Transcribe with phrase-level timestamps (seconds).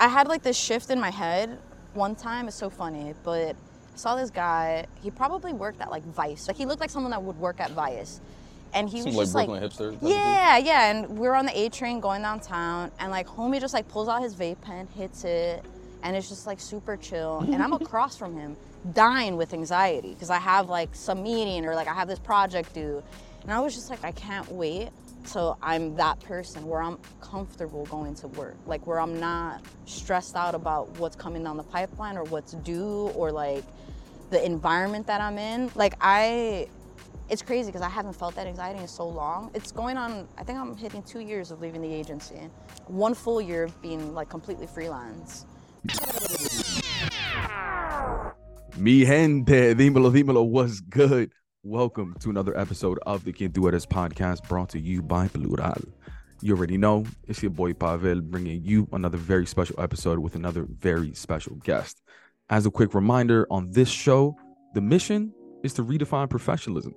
[0.00, 1.58] I had like this shift in my head
[1.94, 2.46] one time.
[2.46, 4.86] It's so funny, but I saw this guy.
[5.02, 6.46] He probably worked at like Vice.
[6.46, 8.20] Like he looked like someone that would work at Vice,
[8.74, 9.92] and he was like just Brooklyn hipster.
[9.92, 13.60] type yeah, yeah, and we were on the A train going downtown, and like homie
[13.60, 15.64] just like pulls out his vape pen, hits it,
[16.04, 17.44] and it's just like super chill.
[17.52, 18.56] And I'm across from him,
[18.92, 22.72] dying with anxiety because I have like some meeting or like I have this project
[22.72, 23.02] due,
[23.42, 24.90] and I was just like, I can't wait
[25.26, 30.36] till I'm that person where I'm comfortable going to work, like where I'm not stressed
[30.36, 33.64] out about what's coming down the pipeline or what's due or like
[34.30, 35.70] the environment that I'm in.
[35.74, 36.68] Like I
[37.28, 39.50] it's crazy because I haven't felt that anxiety in so long.
[39.52, 42.36] It's going on, I think I'm hitting two years of leaving the agency.
[42.86, 45.44] One full year of being like completely freelance.
[48.78, 51.32] Mi gente, dímelo, dímelo, what's good?
[51.64, 55.82] Welcome to another episode of the Quien Tú podcast brought to you by Plural.
[56.40, 60.68] You already know, it's your boy Pavel bringing you another very special episode with another
[60.78, 62.00] very special guest.
[62.48, 64.36] As a quick reminder, on this show,
[64.74, 65.34] the mission
[65.64, 66.94] is to redefine professionalism.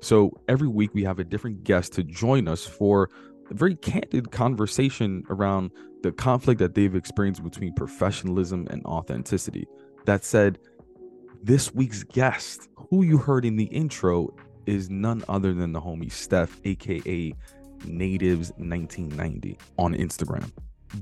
[0.00, 3.10] So every week we have a different guest to join us for
[3.50, 5.72] a very candid conversation around
[6.04, 9.66] the conflict that they've experienced between professionalism and authenticity.
[10.04, 10.60] That said,
[11.42, 14.32] this week's guest, who you heard in the intro,
[14.66, 17.34] is none other than the homie Steph, aka
[17.80, 20.48] Natives1990 on Instagram.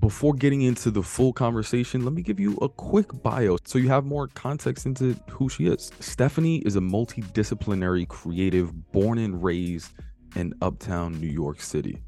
[0.01, 3.91] Before getting into the full conversation, let me give you a quick bio so you
[3.91, 5.93] have more context into who she is.
[6.01, 9.93] Stephanie is a multidisciplinary creative born and raised
[10.35, 12.03] in uptown New York City.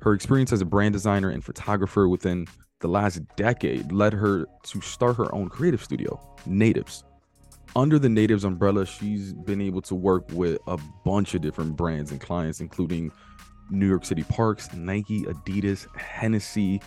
[0.00, 2.46] Her experience as a brand designer and photographer within
[2.78, 7.02] the last decade led her to start her own creative studio, Natives.
[7.76, 12.12] Under the Natives umbrella, she's been able to work with a bunch of different brands
[12.12, 13.10] and clients, including
[13.68, 16.80] New York City Parks, Nike, Adidas, Hennessy,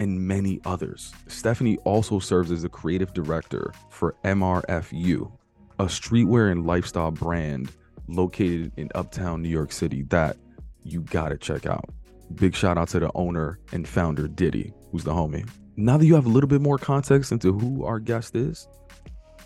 [0.00, 1.12] and many others.
[1.28, 5.30] Stephanie also serves as the creative director for MRFU,
[5.78, 7.70] a streetwear and lifestyle brand
[8.08, 10.36] located in uptown New York City that
[10.82, 11.88] you gotta check out.
[12.34, 15.48] Big shout out to the owner and founder, Diddy, who's the homie.
[15.76, 18.66] Now that you have a little bit more context into who our guest is,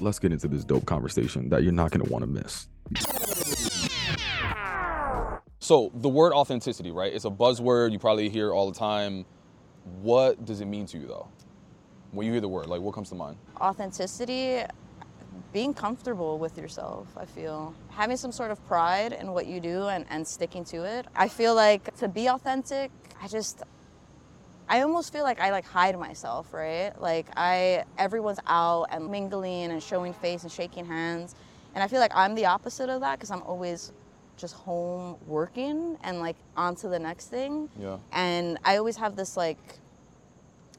[0.00, 2.66] let's get into this dope conversation that you're not gonna wanna miss.
[5.58, 7.12] So the word authenticity, right?
[7.12, 9.24] It's a buzzword you probably hear all the time.
[10.02, 11.28] What does it mean to you though?
[12.12, 13.36] When you hear the word, like what comes to mind?
[13.60, 14.62] Authenticity,
[15.52, 17.74] being comfortable with yourself, I feel.
[17.90, 21.06] Having some sort of pride in what you do and, and sticking to it.
[21.14, 22.90] I feel like to be authentic,
[23.22, 23.62] I just
[24.70, 26.92] I almost feel like I like hide myself, right?
[27.00, 31.34] Like I everyone's out and mingling and showing face and shaking hands.
[31.74, 33.92] And I feel like I'm the opposite of that because I'm always
[34.36, 37.68] just home working and like on to the next thing.
[37.80, 37.98] Yeah.
[38.12, 39.58] And I always have this like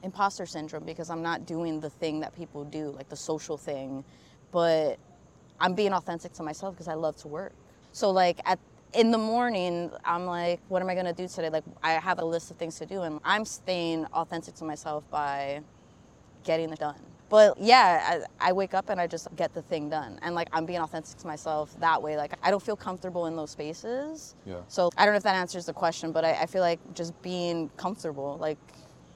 [0.02, 4.04] imposter syndrome because I'm not doing the thing that people do, like the social thing,
[4.52, 4.98] but
[5.60, 7.52] I'm being authentic to myself because I love to work.
[7.92, 8.58] So like at
[8.94, 11.48] in the morning, I'm like, what am I gonna do today?
[11.50, 15.04] Like I have a list of things to do and I'm staying authentic to myself
[15.10, 15.60] by
[16.44, 17.00] getting it done.
[17.28, 20.18] But yeah, I, I wake up and I just get the thing done.
[20.20, 22.16] And like I'm being authentic to myself that way.
[22.16, 24.34] Like I don't feel comfortable in those spaces.
[24.44, 24.60] Yeah.
[24.68, 27.20] So I don't know if that answers the question, but I, I feel like just
[27.22, 28.58] being comfortable, like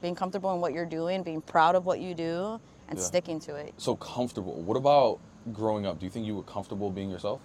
[0.01, 2.59] being comfortable in what you're doing, being proud of what you do,
[2.89, 3.03] and Yeah.
[3.03, 3.73] sticking to it.
[3.77, 4.53] So comfortable.
[4.63, 5.19] What about
[5.53, 5.99] growing up?
[5.99, 7.41] Do you think you were comfortable being yourself?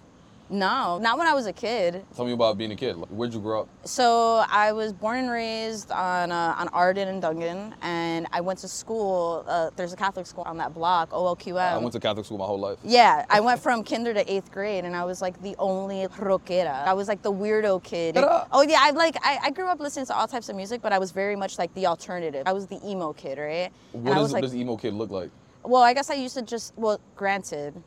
[0.49, 2.05] No, not when I was a kid.
[2.15, 2.95] Tell me about being a kid.
[3.09, 3.69] Where'd you grow up?
[3.85, 8.59] So I was born and raised on uh, on Arden and Dungan, and I went
[8.59, 9.45] to school.
[9.47, 11.57] Uh, there's a Catholic school on that block, OLQM.
[11.57, 12.77] I went to Catholic school my whole life.
[12.83, 16.85] Yeah, I went from kinder to eighth grade, and I was like the only rockera.
[16.85, 18.17] I was like the weirdo kid.
[18.17, 20.93] Oh yeah, I like I, I grew up listening to all types of music, but
[20.93, 22.43] I was very much like the alternative.
[22.45, 23.71] I was the emo kid, right?
[23.93, 25.31] And What I does was like, this emo kid look like?
[25.63, 27.81] well, I guess I used to just well, granted,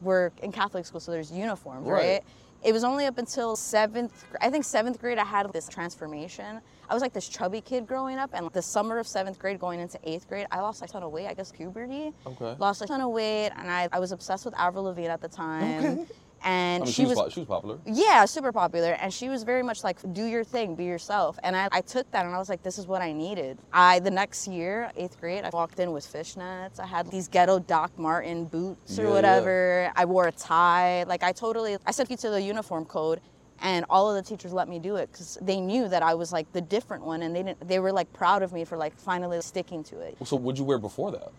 [0.00, 2.02] we're in Catholic school, so there's uniforms, Right.
[2.08, 2.24] right?
[2.64, 6.60] It was only up until seventh, I think seventh grade, I had this transformation.
[6.90, 9.78] I was like this chubby kid growing up, and the summer of seventh grade going
[9.78, 11.28] into eighth grade, I lost a ton of weight.
[11.28, 12.12] I guess puberty.
[12.26, 12.56] Okay.
[12.58, 15.28] Lost a ton of weight, and I, I was obsessed with Avril Lavigne at the
[15.28, 16.06] time.
[16.44, 17.78] And I mean, she was, was she was popular.
[17.86, 18.92] yeah, super popular.
[18.92, 21.38] And she was very much like, do your thing, be yourself.
[21.42, 23.58] And I, I took that and I was like, this is what I needed.
[23.72, 26.78] I, the next year, eighth grade, I walked in with fishnets.
[26.78, 29.14] I had these ghetto Doc Martin boots or Yeah, yeah.
[29.14, 29.92] whatever.
[29.96, 31.02] I wore a tie.
[31.04, 33.20] Like, I totally, I stuck you to the uniform code.
[33.60, 36.32] And all of the teachers let me do it because they knew that I was
[36.32, 37.66] like the different one, and they didn't.
[37.66, 40.16] They were like proud of me for like finally sticking to it.
[40.24, 41.32] So what'd you wear before that?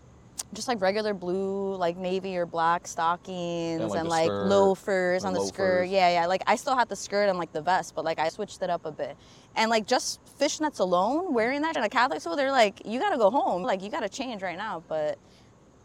[0.52, 5.24] Just like regular blue, like navy or black stockings And, and like, like, skirt loafers
[5.24, 5.88] and on the skirt.
[5.88, 6.26] Yeah, yeah.
[6.26, 8.70] Like I still had the skirt and like the vest, but like I switched it
[8.70, 9.16] up a bit.
[9.56, 13.18] And like just fishnets alone, wearing that in a Catholic school, they're like, you gotta
[13.18, 13.62] go home.
[13.62, 14.82] Like you gotta change right now.
[14.88, 15.18] But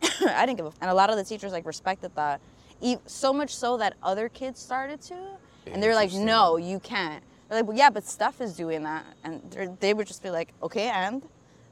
[0.21, 0.69] I didn't give a.
[0.69, 2.41] F- and a lot of the teachers like respected that,
[2.81, 5.15] E- so much so that other kids started to,
[5.67, 7.23] and they're like, no, you can't.
[7.47, 10.53] They're like, well, yeah, but Steph is doing that, and they would just be like,
[10.61, 11.23] okay, and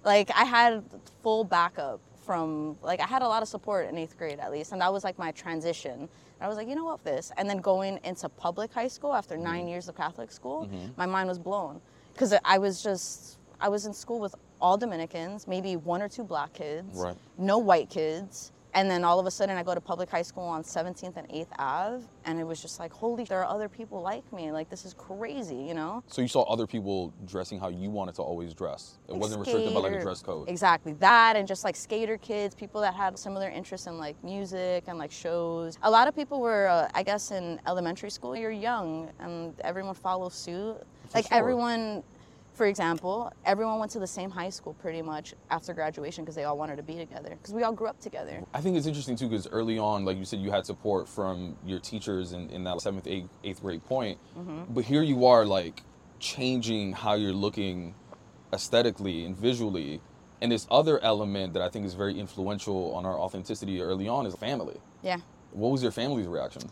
[0.06, 0.84] like I had
[1.22, 4.72] full backup from like I had a lot of support in eighth grade at least,
[4.72, 6.08] and that was like my transition.
[6.42, 9.36] I was like, you know what, this, and then going into public high school after
[9.36, 9.44] Mm-hmm.
[9.44, 11.80] nine years of Catholic school, my mind was blown
[12.14, 16.24] because I was just I was in school with all Dominicans, maybe one or two
[16.24, 17.16] black kids, Right.
[17.38, 18.52] no white kids.
[18.76, 21.30] And then all of a sudden, I go to public high school on 17th and
[21.30, 24.52] 8th Ave, and it was just like, holy, there are other people like me.
[24.52, 26.04] Like, this is crazy, you know?
[26.08, 28.98] So you saw other people dressing how you wanted to always dress.
[29.08, 30.50] It wasn't restricted by like a dress code.
[30.50, 34.86] Exactly that, and just like skater kids, people that had similar interests in like music
[34.88, 35.78] and like shows.
[35.84, 38.36] A lot of people were, uh, I guess, in elementary school.
[38.36, 40.78] You're young, and everyone follows suit.
[41.14, 41.38] like sure.
[41.38, 42.02] everyone,
[42.54, 46.44] for example, everyone went to the same high school pretty much after graduation because they
[46.44, 48.44] all wanted to be together because we all grew up together.
[48.54, 51.58] I think it's interesting too because early on, like you said, you had support from
[51.66, 54.20] your teachers in, in that seventh, eighth, eighth grade point.
[54.38, 54.74] Mm-hmm.
[54.74, 55.82] But here you are, like
[56.20, 57.96] changing how you're looking
[58.54, 60.00] aesthetically and visually.
[60.42, 64.26] And this other element that I think is very influential on our authenticity early on
[64.26, 64.78] is family.
[65.02, 65.18] Yeah.
[65.52, 66.64] What was your family's reaction?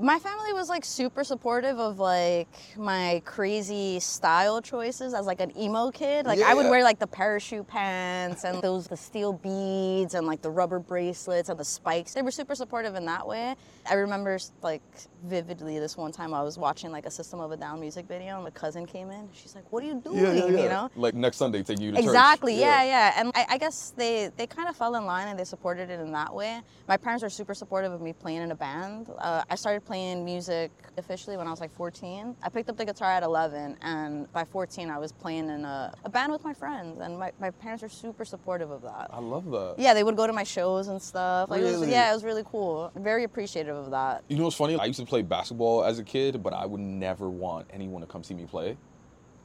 [0.00, 5.56] My family was like super supportive of like my crazy style choices as like an
[5.58, 6.26] emo kid.
[6.26, 10.40] Like I would wear like the parachute pants and those the steel beads and like
[10.42, 12.14] the rubber bracelets and the spikes.
[12.14, 13.54] They were super supportive in that way.
[13.88, 14.82] I remember like
[15.24, 18.34] vividly this one time I was watching like a System of a Down music video
[18.34, 19.28] and my cousin came in.
[19.32, 20.90] She's like, "What are you doing?" You know.
[20.96, 22.04] Like next Sunday, take you to church.
[22.04, 22.58] Exactly.
[22.58, 23.14] Yeah, yeah.
[23.16, 26.00] And I, I guess they they kind of fell in line and they supported it
[26.00, 26.60] in that way.
[26.88, 29.08] My parents were super supportive of me playing in a band.
[29.18, 32.36] Uh, I started playing music officially when I was like 14.
[32.42, 35.92] I picked up the guitar at 11, and by 14 I was playing in a,
[36.04, 39.08] a band with my friends, and my, my parents were super supportive of that.
[39.10, 39.76] I love that.
[39.78, 41.50] Yeah, they would go to my shows and stuff.
[41.50, 42.90] Like, it was, yeah, it was really cool.
[42.96, 44.24] Very appreciative of that.
[44.28, 44.76] You know what's funny?
[44.76, 48.06] I used to play basketball as a kid, but I would never want anyone to
[48.06, 48.78] come see me play.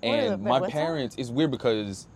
[0.01, 0.71] And my what's that?
[0.71, 2.07] parents, it's weird because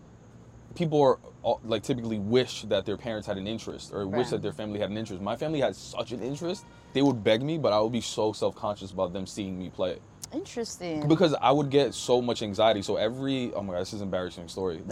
[0.74, 4.53] people are like typically wish that their parents had an interest or wish that their
[4.53, 5.21] family had an interest.
[5.21, 6.63] My family had such an interest,
[6.94, 9.69] they would beg me, but I would be so self conscious about them seeing me
[9.69, 10.00] play
[10.31, 11.06] Interesting.
[11.09, 12.81] because I would get so much anxiety.
[12.81, 14.81] So every oh my god, this is an embarrassing story.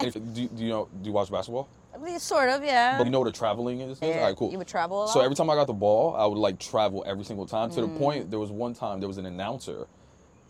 [0.00, 0.88] if, do, do you know?
[1.00, 1.68] Do you watch basketball?
[1.94, 2.98] I mean, sort of, yeah.
[2.98, 3.98] But you know what a traveling is?
[4.02, 4.50] Yeah, All right, cool.
[4.50, 5.10] You would travel a lot.
[5.10, 7.80] So every time I got the ball, I would like travel every single time to
[7.80, 7.92] Mm.
[7.92, 9.86] the point there was one time there was an announcer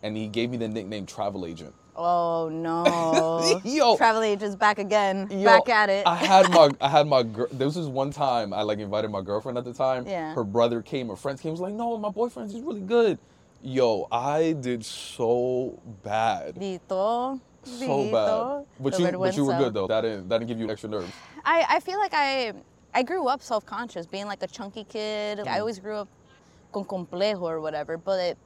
[0.02, 1.74] and he gave me the nickname travel agent.
[1.96, 3.60] Oh no!
[3.64, 3.96] Yo.
[3.96, 6.06] travel agents back again, Yo, back at it.
[6.06, 9.10] I had my I had my girl this was this one time I like invited
[9.10, 10.06] my girlfriend at the time.
[10.06, 10.34] Yeah.
[10.34, 13.18] Her brother came, her friends came, was like, No, my boyfriend, he's really good.
[13.62, 16.56] Yo, I did so bad.
[16.56, 18.66] Dito, So bad.
[18.80, 19.86] But you but you were good though.
[19.86, 21.12] That didn't that didn't give you extra nerves.
[21.44, 22.52] I, I feel like I
[22.94, 25.38] I grew up self conscious, being like a chunky kid.
[25.38, 25.48] Mm.
[25.48, 26.08] I always grew up
[26.72, 28.38] con complejo or whatever, but it,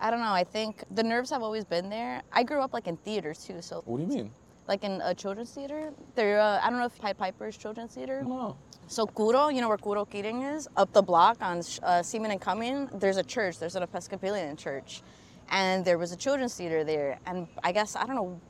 [0.00, 0.32] I don't know.
[0.32, 2.22] I think the nerves have always been there.
[2.32, 4.30] I grew up like in theater too, so What do you mean?
[4.68, 5.92] like in a children's theater.
[6.14, 8.22] There, uh, I don't know if Pied Piper's children's theater.
[8.22, 8.56] No.
[8.86, 10.68] So Kuro, you know where Kuro Kidding is?
[10.76, 13.58] Up the block on uh, Seaman and Cumming, there's a church.
[13.58, 15.02] There's an Episcopalian church.
[15.50, 17.18] And there was a children's theater there.
[17.26, 18.40] And I guess, I don't know,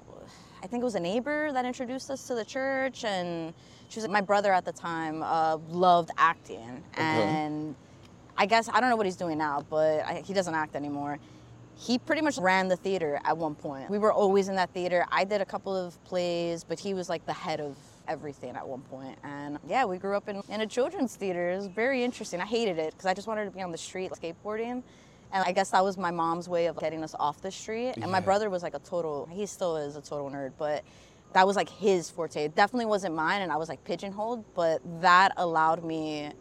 [0.62, 3.04] I think it was a neighbor that introduced us to the church.
[3.04, 3.54] And
[3.88, 6.82] she was my brother at the time uh, loved acting.
[6.94, 7.74] And
[8.36, 11.18] I guess, I don't know what he's doing now, but I, he doesn't act anymore.
[11.76, 13.88] He pretty much ran the theater at one point.
[13.88, 15.06] We were always in that theater.
[15.10, 17.74] I did a couple of plays, but he was like the head of
[18.06, 19.18] everything at one point.
[19.24, 21.52] And yeah, we grew up in, in a children's theater.
[21.52, 22.40] It was very interesting.
[22.40, 24.82] I hated it because I just wanted to be on the street skateboarding.
[25.32, 27.94] And I guess that was my mom's way of getting us off the street.
[28.02, 30.84] And my brother was like a total, he still is a total nerd, but
[31.32, 32.44] that was like his forte.
[32.44, 33.42] It definitely wasn't mine.
[33.42, 36.32] And I was like pigeonholed, but that allowed me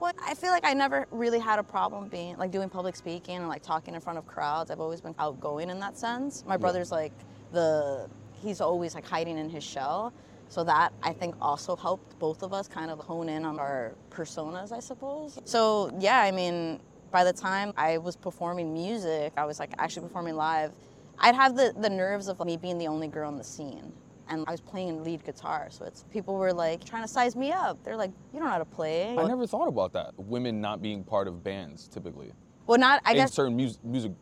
[0.00, 3.38] well, I feel like I never really had a problem being like doing public speaking
[3.38, 4.70] and like talking in front of crowds.
[4.70, 6.44] I've always been outgoing in that sense.
[6.46, 7.12] My brother's like
[7.52, 8.08] the
[8.40, 10.12] he's always like hiding in his shell.
[10.50, 13.92] So that I think also helped both of us kind of hone in on our
[14.10, 15.38] personas, I suppose.
[15.44, 16.80] So yeah, I mean,
[17.10, 20.72] by the time I was performing music, I was like actually performing live.
[21.18, 23.92] I'd have the, the nerves of me being the only girl in the scene.
[24.30, 27.50] And I was playing lead guitar, so it's people were like trying to size me
[27.50, 27.82] up.
[27.82, 30.12] They're like, "You don't know how to play." I never thought about that.
[30.18, 32.32] Women not being part of bands typically.
[32.66, 34.12] Well, not I in guess certain music music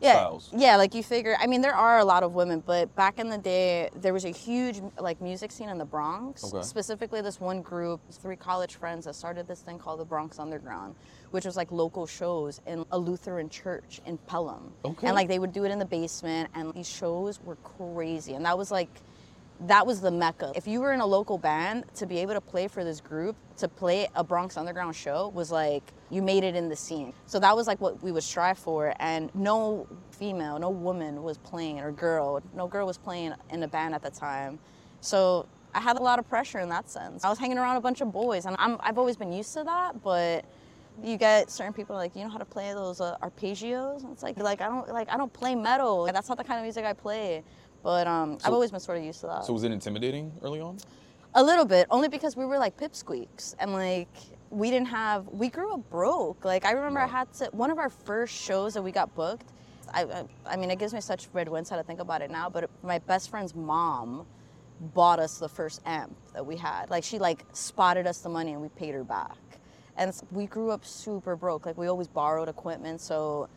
[0.00, 0.50] yeah, styles.
[0.54, 1.36] Yeah, like you figure.
[1.40, 4.24] I mean, there are a lot of women, but back in the day, there was
[4.24, 6.44] a huge like music scene in the Bronx.
[6.44, 6.62] Okay.
[6.62, 10.94] Specifically, this one group, three college friends that started this thing called the Bronx Underground,
[11.36, 14.72] which was like local shows in a Lutheran church in Pelham.
[14.86, 15.06] Okay.
[15.06, 18.32] And like they would do it in the basement, and these shows were crazy.
[18.32, 18.88] And that was like
[19.66, 20.52] that was the mecca.
[20.54, 23.36] If you were in a local band, to be able to play for this group,
[23.58, 27.12] to play a Bronx Underground show was like you made it in the scene.
[27.26, 28.94] So that was like what we would strive for.
[28.98, 33.68] And no female, no woman was playing, or girl, no girl was playing in a
[33.68, 34.58] band at the time.
[35.02, 37.26] So I had a lot of pressure in that sense.
[37.26, 39.64] I was hanging around a bunch of boys, and I'm, I've always been used to
[39.64, 40.46] that, but
[41.02, 44.02] you get certain people like you know how to play those uh, arpeggios?
[44.04, 46.04] And it's like like i don't like i don't play metal.
[46.12, 47.42] That's not the kind of music i play.
[47.82, 49.44] But um, So- i've always been sort of used to that.
[49.44, 50.78] So was it intimidating early on?
[51.38, 53.54] a little bit only because we were like pipsqueaks.
[53.58, 54.08] And like
[54.50, 56.44] we didn't have we grew up broke.
[56.44, 59.52] Like i remember i had to one of our first shows that we got booked
[59.92, 62.30] i i, I mean it gives me such red winds how to think about it
[62.30, 64.26] now but my best friend's mom
[64.94, 66.90] bought us the first amp that we had.
[66.90, 69.36] Like she like spotted us the money and we paid her back
[69.96, 73.48] and we grew up super broke like we always borrowed equipment so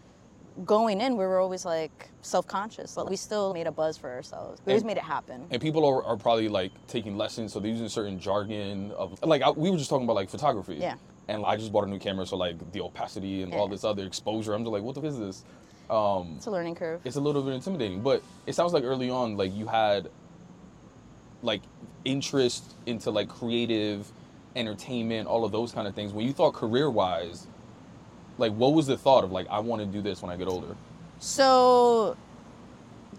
[0.66, 4.60] going in we were always like self-conscious like we still made a buzz for ourselves
[4.66, 7.60] we always And- made it happen And people are, are probably like taking lessons, so
[7.60, 10.76] they're using certain jargon of like I, we were just talking about like photography.
[10.76, 10.96] Yeah.
[11.30, 14.04] And I just bought a new camera, so like the opacity and all this other
[14.04, 14.54] exposure.
[14.56, 15.46] I'm just like, what the f- is this?
[15.90, 19.10] Um, it's a learning curve it's a little bit intimidating, but it sounds like early
[19.12, 20.10] on, like you had
[21.42, 21.62] like
[22.04, 24.12] interest into like creative
[24.56, 26.14] entertainment, all of those kind of things.
[26.14, 27.48] When you thought career wise,
[28.38, 30.48] like what was the thought of like I want to do this when I get
[30.48, 30.76] older?
[31.20, 32.16] So,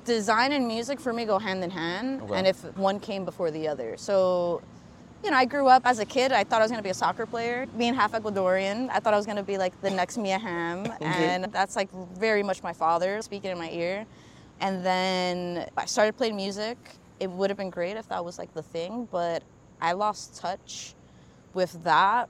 [0.05, 2.35] design and music for me go hand in hand, Okay.
[2.35, 3.97] and if one came before the other.
[3.97, 4.63] So,
[5.23, 6.33] you know, I grew up as a kid.
[6.33, 7.67] I thought I was going to be a soccer player.
[7.77, 10.87] Being half Ecuadorian, I thought I was going to be like the next Mia Hamm,
[11.03, 14.07] and that's like very much my father speaking in my ear.
[14.61, 16.77] And then I started playing music.
[17.19, 19.43] It would have been great if that was like the thing, but
[19.81, 20.95] I lost touch
[21.55, 22.29] with that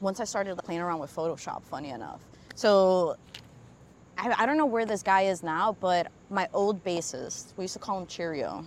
[0.00, 2.20] once I started playing around with Photoshop, funny enough.
[2.54, 3.16] So
[4.16, 7.74] I, I don't know where this guy is now, but my old bassist, we used
[7.74, 8.64] to call him Cheerio.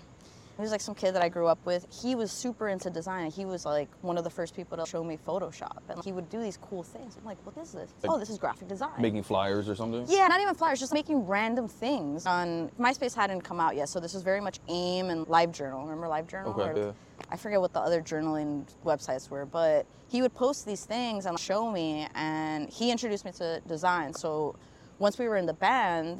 [0.61, 1.87] He was like some kid that I grew up with.
[1.89, 3.31] He was super into design.
[3.31, 5.79] He was like one of the first people to show me Photoshop.
[5.89, 7.17] And he would do these cool things.
[7.17, 7.89] I'm like, what is this?
[8.03, 9.01] Like oh, this is graphic design.
[9.01, 10.05] Making flyers or something?
[10.07, 12.27] Yeah, not even flyers, just making random things.
[12.27, 15.81] On MySpace hadn't come out yet, so this was very much AIM and LiveJournal.
[15.81, 16.55] Remember LiveJournal?
[16.55, 16.91] Okay, Or- yeah.
[17.31, 21.39] I forget what the other journaling websites were, but he would post these things and
[21.39, 24.13] show me, and he introduced me to design.
[24.13, 24.55] So
[24.99, 26.19] once we were in the band,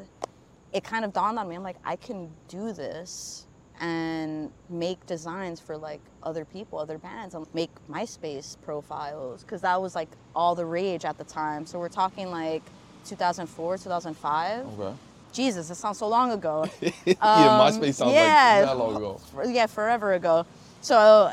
[0.74, 1.56] it kind of dawned on me.
[1.56, 3.46] I'm like, I can do this
[3.82, 9.82] and make designs for like other people, other bands, and make MySpace profiles because that
[9.82, 11.66] was like all the rage at the time.
[11.66, 12.62] So we're talking like
[13.06, 14.66] 2004, 2005.
[14.80, 14.98] Okay.
[15.34, 16.66] Jesus, it sounds so long ago.
[16.82, 18.58] yeah, Um, MySpace sounds yeah.
[18.60, 19.20] like that long ago.
[19.48, 20.46] Yeah, forever ago.
[20.82, 21.32] So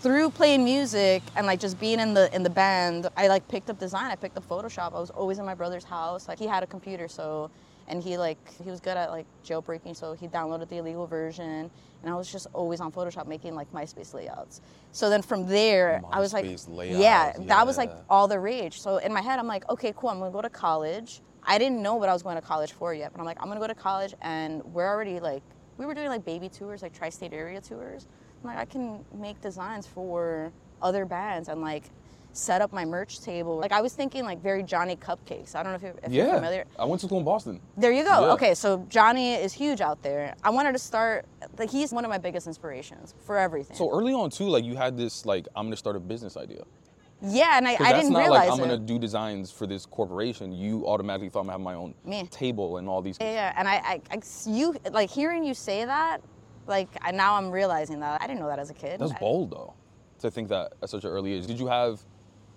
[0.00, 3.70] through playing music and like just being in the in the band, I like picked
[3.70, 4.10] up design.
[4.10, 4.94] I picked up Photoshop.
[4.94, 6.26] I was always in my brother's house.
[6.26, 7.50] Like he had a computer, so
[7.88, 11.70] and he like he was good at like jailbreaking, so he downloaded the illegal version.
[12.02, 14.60] And I was just always on Photoshop making like MySpace layouts.
[14.92, 16.68] So then from there, I was like, MySpace
[17.00, 18.80] yeah, layouts, that was like all the rage.
[18.80, 20.10] So in my head, I'm like, okay, cool.
[20.10, 21.22] I'm gonna go to college.
[21.46, 23.48] I didn't know what I was going to college for yet, but I'm like, I'm
[23.48, 25.42] gonna go to college, and we're already like,
[25.76, 28.06] we were doing like baby tours, like tri-state area tours.
[28.42, 31.84] I'm like, I can make designs for other bands and like
[32.34, 33.56] set up my merch table.
[33.56, 35.54] Like I was thinking like very Johnny Cupcakes.
[35.54, 36.34] I don't know if you're, if you're Yeah.
[36.34, 36.64] familiar.
[36.78, 37.60] I went to school in Boston.
[37.76, 38.26] There you go.
[38.26, 38.32] Yeah.
[38.32, 40.34] Okay, so Johnny is huge out there.
[40.42, 41.26] I wanted to start.
[41.58, 43.76] Like he's one of my biggest inspirations for everything.
[43.76, 46.64] So early on too, like you had this like I'm gonna start a business idea.
[47.22, 50.52] yeah, and I, I didn't realize like I'm gonna do designs for this corporation.
[50.52, 52.26] You automatically thought I'm gonna have my own Me.
[52.32, 53.16] table and all these.
[53.20, 56.20] Yeah, yeah, and I, I, I, you like hearing you say that,
[56.66, 58.98] like I, now I'm realizing that I didn't know that as a kid.
[58.98, 59.72] That's bold though,
[60.18, 61.46] to think that at such an early age.
[61.46, 62.00] Did you have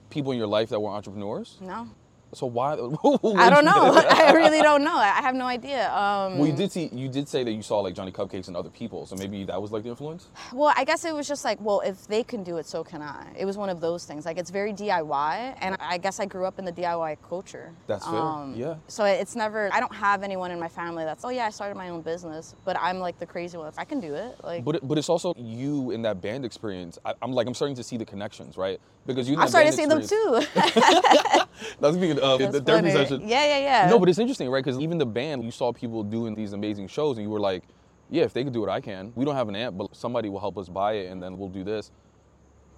[0.09, 1.57] people in your life that were entrepreneurs?
[1.61, 1.89] No,
[2.33, 2.73] So why?
[2.73, 3.93] I don't know.
[4.09, 4.95] I really don't know.
[4.95, 5.91] I have no idea.
[5.93, 6.89] Um, Well, you did see.
[6.91, 9.05] You did say that you saw like Johnny Cupcakes and other people.
[9.05, 10.27] So maybe that was like the influence.
[10.53, 13.01] Well, I guess it was just like, well, if they can do it, so can
[13.01, 13.27] I.
[13.37, 14.25] It was one of those things.
[14.25, 17.71] Like it's very DIY, and I guess I grew up in the DIY culture.
[17.87, 18.15] That's fair.
[18.15, 18.75] Um, Yeah.
[18.87, 19.69] So it's never.
[19.73, 21.23] I don't have anyone in my family that's.
[21.23, 23.71] Oh yeah, I started my own business, but I'm like the crazy one.
[23.77, 24.35] I can do it.
[24.43, 26.99] Like But it, but it's also you in that band experience.
[27.05, 28.79] I, I'm like I'm starting to see the connections, right?
[29.05, 29.37] Because you.
[29.37, 30.41] I'm starting to see them too.
[31.79, 33.21] That's speaking of the therapy session.
[33.27, 33.89] Yeah, yeah, yeah.
[33.89, 34.63] No, but it's interesting, right?
[34.63, 37.63] Because even the band, you saw people doing these amazing shows, and you were like,
[38.09, 40.29] "Yeah, if they could do it, I can." We don't have an amp, but somebody
[40.29, 41.91] will help us buy it, and then we'll do this.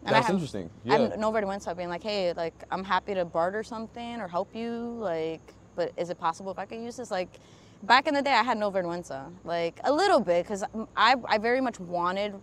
[0.05, 0.69] And That's have- interesting.
[0.85, 0.97] Yeah.
[0.97, 4.55] have nobody went up being like, hey, like I'm happy to barter something or help
[4.55, 5.41] you, like,
[5.75, 7.11] but is it possible if I could use this?
[7.11, 7.39] Like,
[7.83, 10.63] Back in the day, I had no vergüenza, like a little bit, because
[10.97, 12.35] I, I very much wanted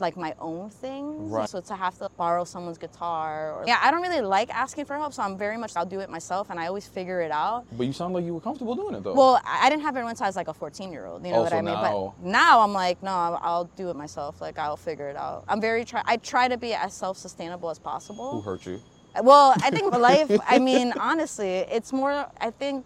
[0.00, 1.30] like my own things.
[1.30, 1.48] Right.
[1.48, 4.96] So to have to borrow someone's guitar, or yeah, I don't really like asking for
[4.96, 7.66] help, so I'm very much I'll do it myself, and I always figure it out.
[7.72, 9.14] But you sound like you were comfortable doing it though.
[9.14, 11.24] Well, I didn't have it once I was like a 14 year old.
[11.24, 11.74] You know Oh, what so I mean?
[11.74, 14.40] now- But now I'm like, no, I'll, I'll do it myself.
[14.40, 15.44] Like I'll figure it out.
[15.48, 16.02] I'm very try.
[16.04, 18.30] I try to be as self sustainable as possible.
[18.32, 18.80] Who hurt you?
[19.22, 22.84] Well, I think life, I mean, honestly, it's more, I think,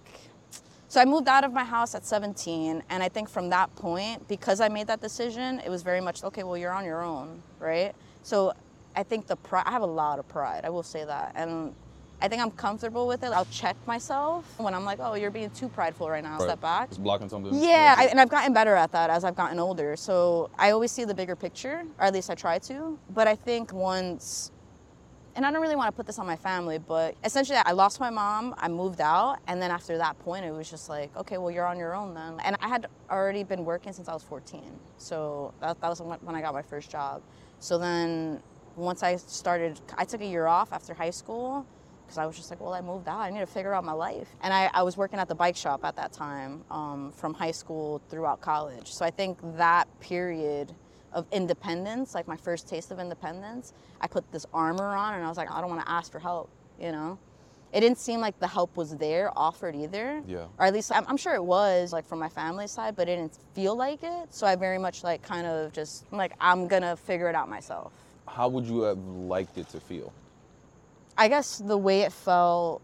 [0.92, 2.82] so I moved out of my house at 17.
[2.90, 6.22] And I think from that point, because I made that decision, it was very much,
[6.22, 7.94] okay, well, you're on your own, right?
[8.22, 8.52] So
[8.94, 11.32] I think the pride, I have a lot of pride, I will say that.
[11.34, 11.74] And
[12.20, 13.32] I think I'm comfortable with it.
[13.32, 16.42] I'll check myself when I'm like, oh, you're being too prideful right now, Right.
[16.42, 16.90] step back.
[16.90, 17.58] Just blocking something.
[17.58, 19.96] Yeah, I, and I've gotten better at that as I've gotten older.
[19.96, 22.98] So I always see the bigger picture, or at least I try to.
[23.14, 24.50] But I think once,
[25.34, 28.00] and I don't really want to put this on my family, but essentially I lost
[28.00, 31.38] my mom, I moved out, and then after that point, it was just like, okay,
[31.38, 32.38] well, you're on your own then.
[32.44, 34.62] And I had already been working since I was 14.
[34.98, 37.22] So that, that was when I got my first job.
[37.60, 38.42] So then
[38.76, 41.66] once I started, I took a year off after high school
[42.04, 43.20] because I was just like, well, I moved out.
[43.20, 44.28] I need to figure out my life.
[44.42, 47.52] And I, I was working at the bike shop at that time um, from high
[47.52, 48.92] school throughout college.
[48.92, 50.74] So I think that period
[51.12, 55.28] of independence, like my first taste of independence, I put this armor on and I
[55.28, 56.50] was like, I don't want to ask for help,
[56.80, 57.18] you know?
[57.72, 60.22] It didn't seem like the help was there offered either.
[60.26, 60.44] Yeah.
[60.58, 63.16] Or at least I'm, I'm sure it was like from my family side, but it
[63.16, 64.34] didn't feel like it.
[64.34, 67.48] So I very much like kind of just like, I'm going to figure it out
[67.48, 67.92] myself.
[68.28, 70.12] How would you have liked it to feel?
[71.16, 72.82] I guess the way it felt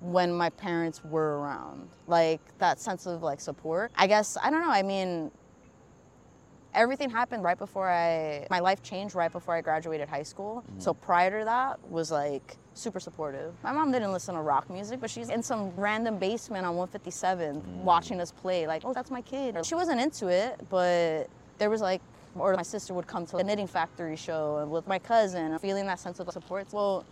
[0.00, 3.92] when my parents were around, like that sense of like support.
[3.96, 4.70] I guess I don't know.
[4.70, 5.30] I mean,
[6.74, 10.64] everything happened right before I my life changed right before I graduated high school.
[10.78, 11.00] So mm.
[11.00, 13.52] prior to that was like super supportive.
[13.62, 17.56] My mom didn't listen to rock music, but she's in some random basement on 157
[17.56, 17.64] mm.
[17.82, 18.66] watching us play.
[18.66, 19.64] Like, oh, that's my kid.
[19.64, 22.00] She wasn't into it, but there was like.
[22.36, 25.98] Or my sister would come to a knitting factory show with my cousin, feeling that
[25.98, 26.68] sense of support.
[26.72, 27.04] Well,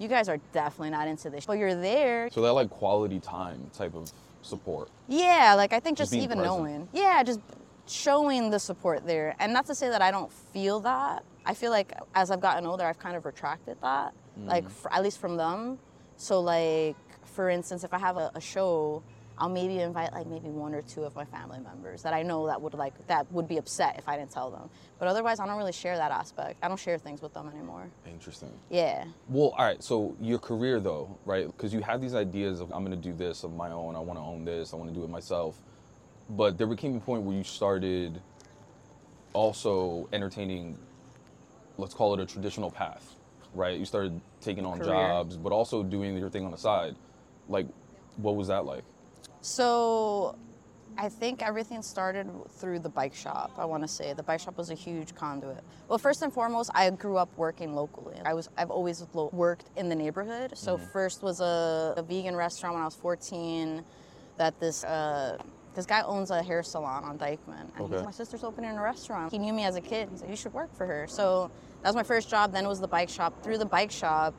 [0.00, 2.28] you guys are definitely not into this, but you're there.
[2.30, 4.10] So that like quality time type of
[4.42, 4.88] support.
[5.08, 6.58] Yeah, like I think Just just, even present.
[6.58, 6.88] knowing.
[6.92, 7.40] Yeah, just
[7.86, 9.34] showing the support there.
[9.38, 11.24] And not to say that I don't feel that.
[11.44, 14.12] I feel like as I've gotten older, I've kind of retracted that,
[14.44, 14.66] like Mm.
[14.68, 15.78] f at least from them.
[16.16, 19.02] So like, for instance, if I have a, a show,
[19.38, 22.46] I'll maybe invite like maybe one or two of my family members that I know
[22.46, 24.70] that would like that would be upset if I didn't tell them.
[24.98, 26.58] But otherwise, I don't really share that aspect.
[26.62, 27.86] I don't share things with them anymore.
[28.06, 28.50] Interesting.
[28.70, 29.04] Yeah.
[29.28, 29.82] Well, all right.
[29.82, 31.46] So your career, though, right?
[31.46, 33.94] Because you have these ideas of I'm going to do this of my own.
[33.94, 34.72] I want to own this.
[34.72, 35.60] I want to do it myself.
[36.30, 38.20] But there became a point where you started
[39.32, 40.78] also entertaining,
[41.78, 43.14] let's call it a traditional path,
[43.54, 43.78] right?
[43.78, 44.86] You started taking on Career.
[44.86, 46.96] jobs, but also doing your thing on the side.
[47.48, 47.66] Like,
[48.16, 48.82] what was that like?
[49.40, 50.36] So
[50.98, 54.12] I think everything started through the bike shop, I want to say.
[54.14, 55.62] The bike shop was a huge conduit.
[55.88, 58.16] Well, first and foremost, I grew up working locally.
[58.24, 60.56] I was I've always lo- worked in the neighborhood.
[60.56, 63.84] So first was a, a vegan restaurant when I was 14
[64.38, 65.38] that this uh,
[65.76, 67.60] this guy owns a hair salon on Dyckman.
[67.76, 68.04] And he's Okay.
[68.04, 69.30] my sister's opening a restaurant.
[69.30, 70.08] He knew me as a kid.
[70.10, 71.06] He said, you should work for her.
[71.06, 71.50] So
[71.82, 72.50] that was my first job.
[72.52, 73.42] Then it was the bike shop.
[73.42, 74.34] Through the bike shop,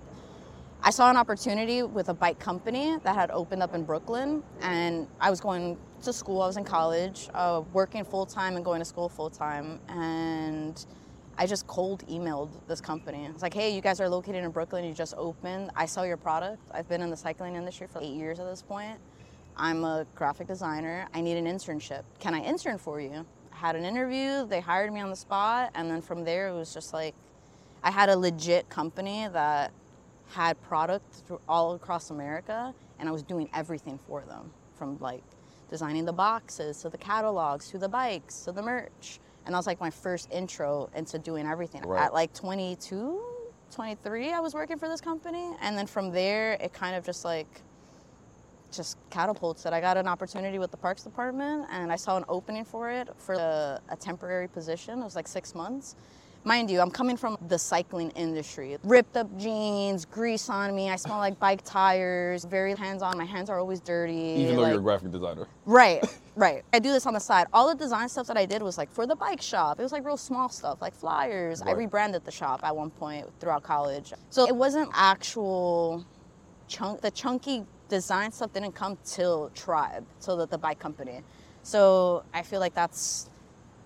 [0.81, 5.07] I saw an opportunity with a bike company that had opened up in Brooklyn, and
[5.19, 6.41] I was going to school.
[6.41, 10.85] I was in college, uh, working full time and going to school full time, and
[11.37, 13.25] I just cold emailed this company.
[13.25, 14.83] It's like, hey, you guys are located in Brooklyn.
[14.85, 15.71] You just opened.
[15.75, 16.61] I sell your product.
[16.71, 18.97] I've been in the cycling industry for eight years at this point.
[19.57, 21.07] I'm a graphic designer.
[21.13, 22.03] I need an internship.
[22.19, 23.25] Can I intern for you?
[23.51, 24.45] I had an interview.
[24.47, 27.15] They hired me on the spot, and then from there it was just like
[27.83, 29.71] I had a legit company that
[30.29, 35.23] had product through all across America, and I was doing everything for them, from like
[35.69, 39.19] designing the boxes to the catalogs to the bikes to the merch.
[39.45, 41.81] And that was like my first intro into doing everything.
[41.81, 42.03] Right.
[42.03, 43.21] At like 22,
[43.71, 47.25] 23, I was working for this company, and then from there it kind of just
[47.25, 47.61] like
[48.71, 49.73] just catapulted.
[49.73, 53.09] I got an opportunity with the parks department and I saw an opening for it
[53.17, 54.99] for a, a temporary position.
[55.01, 55.95] It was like six months.
[56.43, 58.77] Mind you, I'm coming from the cycling industry.
[58.83, 60.89] Ripped up jeans, grease on me.
[60.89, 63.17] I smell like bike tires, very hands on.
[63.17, 64.13] My hands are always dirty.
[64.13, 65.47] Even though like- you're a graphic designer.
[65.65, 66.05] Right,
[66.37, 66.63] right.
[66.71, 67.47] I do this on the side.
[67.51, 69.77] All the design stuff that I did was like for the bike shop.
[69.79, 71.61] It was like real small stuff, like flyers.
[71.61, 74.13] I rebranded the shop at one point throughout college.
[74.29, 76.05] So it wasn't actual
[76.69, 77.01] chunk.
[77.01, 81.21] The chunky design stuff didn't come till Tribe, till the, the bike company.
[81.63, 83.29] So I feel like that's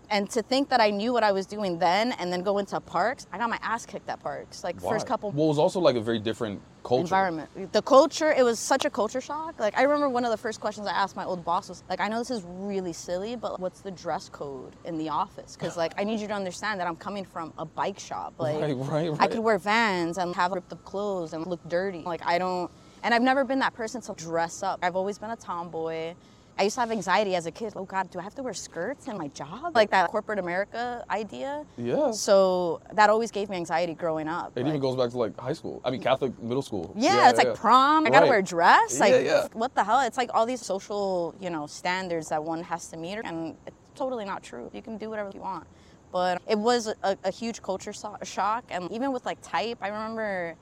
[0.10, 2.80] And to think that I knew what I was doing then and then go into
[2.82, 4.62] parks, I got my ass kicked at parks.
[4.64, 7.04] Like first couple Well, it was also like a very different culture.
[7.04, 7.50] environment.
[7.72, 9.58] The culture, it was such a culture shock.
[9.58, 12.02] Like I remember one of the first questions I asked my old boss was like,
[12.02, 15.56] I know this is really silly, but what's the dress code in the office?
[15.56, 18.34] Because like I need you to understand that I'm coming from a bike shop.
[18.38, 22.04] Like Right, right, I could wear Vans and have ripped up clothes and look dirty.
[22.04, 22.70] Like I don't,
[23.04, 24.80] and I've never been that person to dress up.
[24.82, 26.14] I've always been a tomboy.
[26.60, 27.74] I used to have anxiety as a kid.
[27.76, 29.74] Oh God, do I have to wear skirts in my job?
[29.74, 31.66] Like that corporate America idea.
[31.78, 32.12] Yeah.
[32.12, 34.52] So that always gave me anxiety growing up.
[34.56, 35.82] It Like- even goes back to like high school.
[35.84, 36.94] I mean, Catholic middle school.
[36.96, 38.06] yeah, it's like prom.
[38.06, 38.30] I gotta Right.
[38.30, 39.00] wear a dress.
[39.00, 39.48] Like, Yeah, yeah.
[39.54, 40.02] what the hell?
[40.02, 43.76] It's like all these social, you know, standards that one has to meet, and it's
[43.96, 44.70] totally not true.
[44.74, 45.66] You can do whatever you want.
[46.12, 49.88] But it was a, a huge culture so- shock, and even with like type, I
[49.88, 50.56] remember,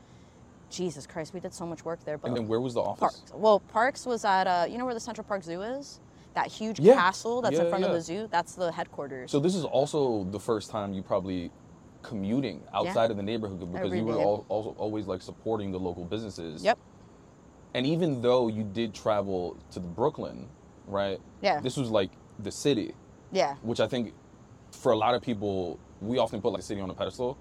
[0.70, 2.18] Jesus Christ, we did so much work there.
[2.18, 3.00] But And then where was the office?
[3.00, 3.24] Parks.
[3.34, 6.00] Well, Parks was at, uh, you know where the Central Park Zoo is?
[6.36, 6.94] That huge Yeah.
[6.96, 8.28] castle that's in Yeah, front of the zoo.
[8.30, 9.32] That's the headquarters.
[9.32, 11.52] So this is also the first time you probably
[12.02, 16.06] commuting outside of the neighborhood because you were all, also always like supporting the local
[16.06, 16.64] businesses.
[16.64, 16.78] yep.
[17.74, 20.48] And even though you did travel to the Brooklyn,
[20.88, 21.20] right?
[21.42, 21.60] Yeah.
[21.60, 22.94] This was like the city,
[23.32, 23.56] Yeah.
[23.62, 24.14] which I think
[24.72, 27.38] for a lot of people, we often put like the city on a pedestal.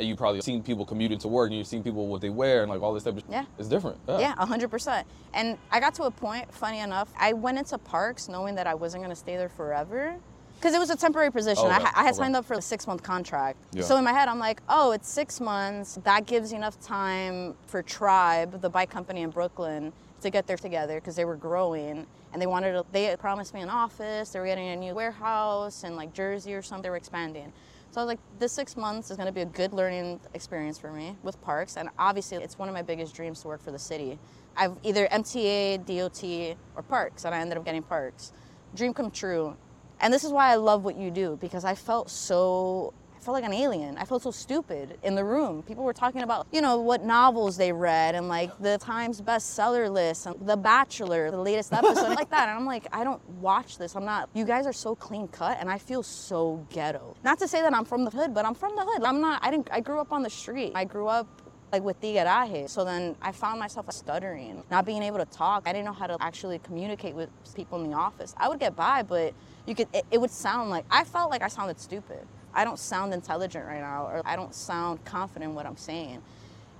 [0.00, 2.62] And you probably seen people commuting to work and you've seen people what they wear
[2.62, 3.16] and like all this stuff.
[3.28, 3.44] Yeah.
[3.58, 3.98] It's different.
[4.08, 5.06] Yeah, a hundred percent.
[5.34, 8.74] And I got to a point, funny enough, I went into parks knowing that I
[8.74, 10.16] wasn't gonna stay there forever.
[10.58, 11.64] Because it was a temporary position.
[11.66, 12.18] Oh, I, Okay, ha- I had okay.
[12.18, 13.58] signed up for a six month contract.
[13.72, 13.82] Yeah.
[13.82, 15.98] So in my head, I'm like, oh, it's six months.
[16.04, 20.94] That gives enough time for Tribe, the bike company in Brooklyn, to get there together
[20.96, 24.30] because they were growing and they wanted to, they had promised me an office.
[24.30, 26.82] They were getting a new warehouse in like Jersey or something.
[26.84, 27.52] They were expanding.
[27.90, 30.78] So I was like, this six months is going to be a good learning experience
[30.78, 31.76] for me with parks.
[31.76, 34.16] And obviously, it's one of my biggest dreams to work for the city.
[34.56, 38.32] I've either MTA, DOT, or parks, and I ended up getting parks.
[38.76, 39.56] Dream come true.
[40.00, 43.34] And this is why I love what you do because I felt so I felt
[43.34, 43.98] like an alien.
[43.98, 45.62] I felt so stupid in the room.
[45.62, 49.92] People were talking about, you know, what novels they read and like the Times bestseller
[49.92, 52.48] list and The Bachelor, the latest episode, like that.
[52.48, 53.94] And I'm like, I don't watch this.
[53.94, 54.30] I'm not.
[54.32, 57.14] You guys are so clean cut, and I feel so ghetto.
[57.22, 59.04] Not to say that I'm from the hood, but I'm from the hood.
[59.04, 59.44] I'm not.
[59.44, 59.68] I didn't.
[59.70, 60.72] I grew up on the street.
[60.74, 61.26] I grew up
[61.72, 62.70] like with tigaraje.
[62.70, 65.64] So then I found myself stuttering, not being able to talk.
[65.66, 68.34] I didn't know how to actually communicate with people in the office.
[68.38, 69.34] I would get by, but
[69.66, 69.88] you could.
[69.92, 72.26] It, it would sound like I felt like I sounded stupid.
[72.54, 76.22] I don't sound intelligent right now, or I don't sound confident in what I'm saying.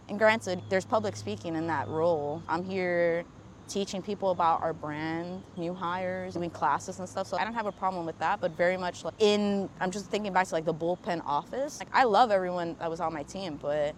[0.09, 2.42] And granted, there's public speaking in that role.
[2.48, 3.24] I'm here
[3.68, 7.28] teaching people about our brand, new hires, doing classes and stuff.
[7.28, 10.06] So I don't have a problem with that, but very much like in, I'm just
[10.06, 11.78] thinking back to like the bullpen office.
[11.78, 13.94] Like I love everyone that was on my team, but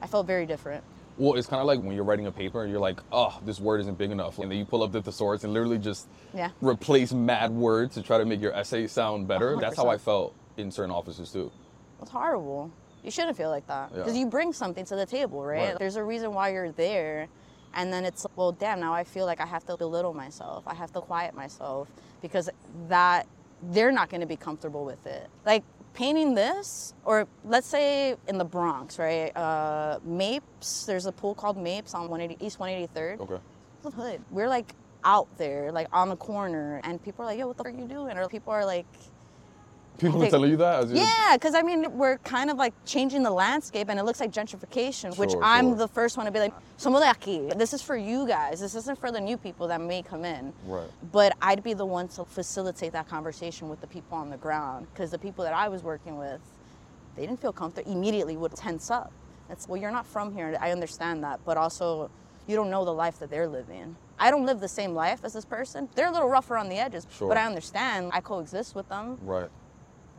[0.00, 0.82] I felt very different.
[1.18, 3.60] Well, it's kind of like when you're writing a paper and you're like, oh, this
[3.60, 4.38] word isn't big enough.
[4.38, 6.48] And then you pull up the thesaurus and literally just Yeah.
[6.62, 9.58] replace mad words to try to make your essay sound better.
[9.60, 11.50] That's how I felt in certain offices too.
[12.00, 12.70] It's horrible.
[13.02, 14.20] You shouldn't feel like that because Yeah.
[14.20, 15.70] you bring something to the table, right?
[15.70, 15.78] Right.
[15.78, 17.28] There's a reason why you're there.
[17.74, 20.64] And then it's, well, damn, now I feel like I have to belittle myself.
[20.66, 21.88] I have to quiet myself
[22.20, 22.50] because
[22.88, 23.26] that,
[23.70, 25.28] they're not going to be comfortable with it.
[25.46, 29.34] Like painting this, or let's say in the Bronx, right?
[29.36, 33.20] Uh, Mapes, there's a pool called Mapes on 180, East 183rd.
[33.20, 33.38] Okay.
[33.82, 34.20] the hood.
[34.30, 37.64] We're like out there, like on the corner, and people are like, "Yo, what the
[37.64, 38.86] fuck are you doing?" Or people are like,
[39.98, 40.88] People Hey, are telling you that?
[40.88, 44.32] "Yeah," because I mean, we're kind of like changing the landscape, and it looks like
[44.32, 45.74] gentrification, which Sure, I'm sure.
[45.76, 47.56] the first one to be like, "Somos de aquí.
[47.56, 48.58] This is for you guys.
[48.60, 50.88] This isn't for the new people that may come in." Right.
[51.12, 54.88] But I'd be the one to facilitate that conversation with the people on the ground,
[54.92, 56.40] because the people that I was working with,
[57.14, 57.92] they didn't feel comfortable.
[57.92, 59.12] Immediately would tense up.
[59.50, 60.56] It's well, you're not from here.
[60.60, 62.10] I understand that, but also
[62.48, 63.94] you don't know the life that they're living.
[64.18, 65.88] I don't live the same life as this person.
[65.94, 67.28] They're a little rougher on the edges, Sure.
[67.28, 68.10] but I understand.
[68.12, 69.18] I coexist with them.
[69.22, 69.48] Right.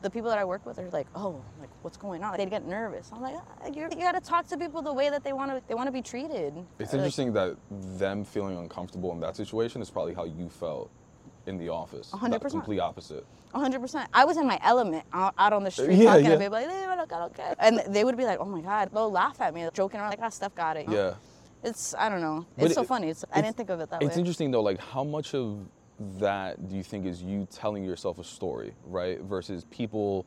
[0.03, 2.35] The people that I work with are like, oh, like what's going on?
[2.37, 3.09] They get nervous.
[3.13, 5.49] I'm like, ah, you you got to talk to people the way that they want
[5.51, 5.61] to.
[5.67, 6.53] They want to be treated.
[6.77, 7.55] It's Like, interesting that
[7.97, 10.91] them feeling uncomfortable in that situation is probably how you felt
[11.47, 12.11] in the office.
[12.13, 12.63] A hundred The percent.
[12.63, 13.25] Complete opposite.
[13.55, 14.09] hundred percent.
[14.13, 16.31] I was in my element out, out on the street Yeah, talking yeah.
[16.31, 17.53] to people like, "Eh, look, okay.
[17.59, 20.19] and they would be like, oh my god, they'll laugh at me, joking around like,
[20.21, 20.87] ah, Steph got it.
[20.89, 21.13] Yeah.
[21.63, 22.45] It's I don't know.
[22.57, 23.07] But It's so it- funny.
[23.09, 24.07] It's, I didn't think of it that It's way.
[24.09, 25.59] It's interesting though, like how much of
[26.19, 29.21] that do you think is you telling yourself a story, right?
[29.21, 30.25] Versus people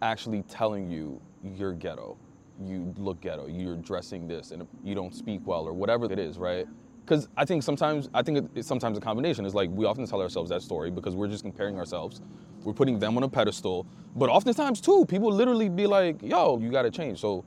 [0.00, 2.16] actually telling you you're ghetto,
[2.60, 6.38] you look ghetto, you're dressing this, and you don't speak well, or whatever it is,
[6.38, 6.66] right?
[7.04, 9.44] Because I think sometimes I think it's sometimes a combination.
[9.44, 12.20] Is like we often tell ourselves that story because we're just comparing ourselves.
[12.62, 16.70] We're putting them on a pedestal, but oftentimes too, people literally be like, "Yo, you
[16.70, 17.44] got to change." So,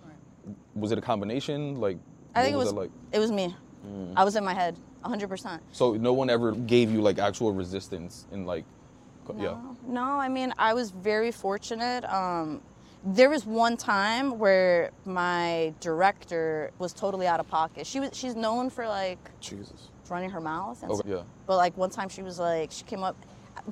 [0.76, 1.80] was it a combination?
[1.80, 1.98] Like,
[2.34, 2.92] I think it was that like?
[3.14, 3.56] it was me.
[3.88, 4.14] Mm.
[4.18, 4.78] I was in my head,
[5.10, 5.62] hundred percent.
[5.72, 8.66] So no one ever gave you like actual resistance in like
[9.26, 9.44] Co- Yeah.
[9.44, 12.06] No, no, I mean, I was very fortunate.
[12.06, 12.62] Um,
[13.04, 17.86] there was one time where my director was totally out of pocket.
[17.86, 19.90] She was she's known for like Jesus.
[20.10, 21.10] running her mouth and Okay.
[21.12, 21.22] Yeah.
[21.46, 23.16] But like one time she was like, she came up.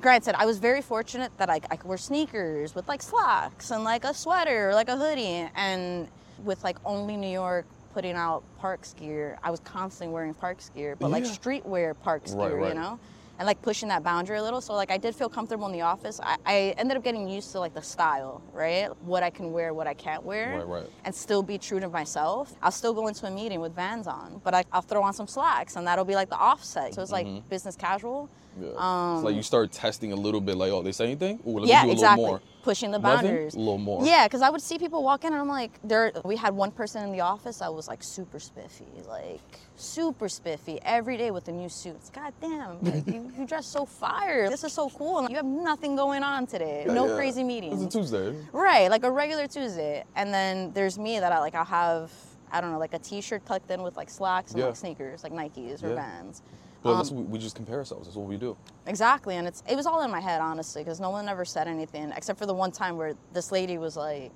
[0.00, 3.84] Granted, I was very fortunate that I, I could wear sneakers with like slacks and
[3.84, 5.48] like a sweater or like a hoodie.
[5.54, 6.08] And
[6.42, 10.96] with like only New York putting out Parks gear, I was constantly wearing Parks gear,
[10.96, 12.68] but like streetwear Parks Right, gear, right.
[12.70, 12.98] you know?
[13.38, 14.60] And like pushing that boundary a little.
[14.60, 16.20] So like I did feel comfortable in the office.
[16.22, 18.88] I, I ended up getting used to like the style, right?
[19.02, 20.86] What I can wear, what I can't wear Right, right.
[21.04, 22.54] and still be true to myself.
[22.62, 25.26] I'll still go into a meeting with Vans on, but I, I'll throw on some
[25.26, 26.94] slacks, and that'll be like the offset.
[26.94, 27.48] So it's like Mm-hmm.
[27.48, 28.28] business casual.
[28.60, 28.68] Yeah.
[28.76, 31.40] Um, it's like you start testing a little bit, like, oh, they say anything?
[31.46, 32.22] Ooh, let yeah, me do a exactly.
[32.22, 32.42] little more.
[32.62, 33.26] Pushing the Nothing?
[33.30, 33.54] boundaries.
[33.54, 34.06] A little more.
[34.06, 36.12] Yeah, because I would see people walk in, and I'm like, there.
[36.24, 39.40] We had one person in the office that was like super spiffy, like
[39.76, 42.08] super spiffy every day with the new suits.
[42.10, 44.48] God damn, like, you, you dress so fire.
[44.48, 46.84] This is so cool, and you have nothing going on today.
[46.88, 47.16] no Yeah.
[47.16, 47.82] crazy meetings.
[47.82, 48.34] It's a Tuesday.
[48.52, 50.04] Right, like a regular Tuesday.
[50.16, 52.10] And then there's me that I like I'll have
[52.52, 54.66] I don't know, like a t-shirt tucked in with like slacks and Yeah.
[54.66, 55.94] like sneakers, like Nikes or Yeah.
[55.96, 56.40] Vans.
[56.84, 58.06] But um, what we, we just compare ourselves.
[58.06, 58.56] That's what we do.
[58.86, 61.66] Exactly, and it's it was all in my head honestly because no one ever said
[61.66, 64.32] anything except for the one time where this lady was like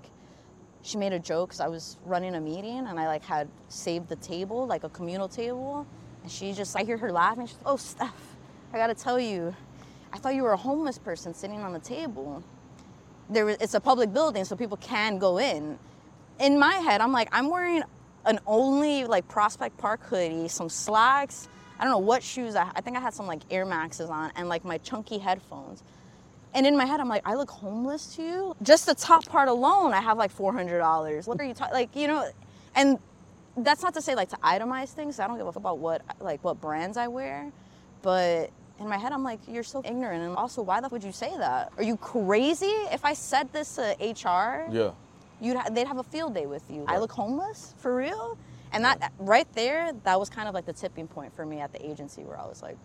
[0.82, 4.08] she made a joke because I was running a meeting and I like had saved
[4.08, 5.86] the table like a communal table
[6.22, 8.36] and she just I hear her laughing she's like, oh Steph
[8.72, 9.54] I gotta tell you
[10.12, 12.42] I thought you were a homeless person sitting on the table
[13.28, 15.78] there was, it's a public building so people can go in
[16.40, 17.82] in my head I'm like I'm wearing
[18.24, 22.80] an only like Prospect Park hoodie some slacks I don't know what shoes I, I
[22.80, 25.82] think I had some like Air Maxes on and like my chunky headphones
[26.54, 28.56] and in my head, I'm like, I look homeless to you.
[28.62, 31.26] Just the top part alone, I have like four hundred dollars.
[31.26, 31.74] What are you talking?
[31.74, 32.26] Like, you know,
[32.74, 32.98] and
[33.58, 35.20] that's not to say like to itemize things.
[35.20, 37.52] I don't give a fuck about what like what brands I wear,
[38.00, 40.22] but in my head, I'm like, you're so ignorant.
[40.22, 41.70] And also, why the f- would you say that?
[41.76, 42.66] Are you crazy?
[42.92, 44.92] If I said this to HR, Yeah.
[45.42, 46.84] you'd ha- they'd have a field day with you.
[46.88, 48.38] I look homeless for real,
[48.72, 51.72] and that right there, that was kind of like the tipping point for me at
[51.72, 52.76] the agency where I was like,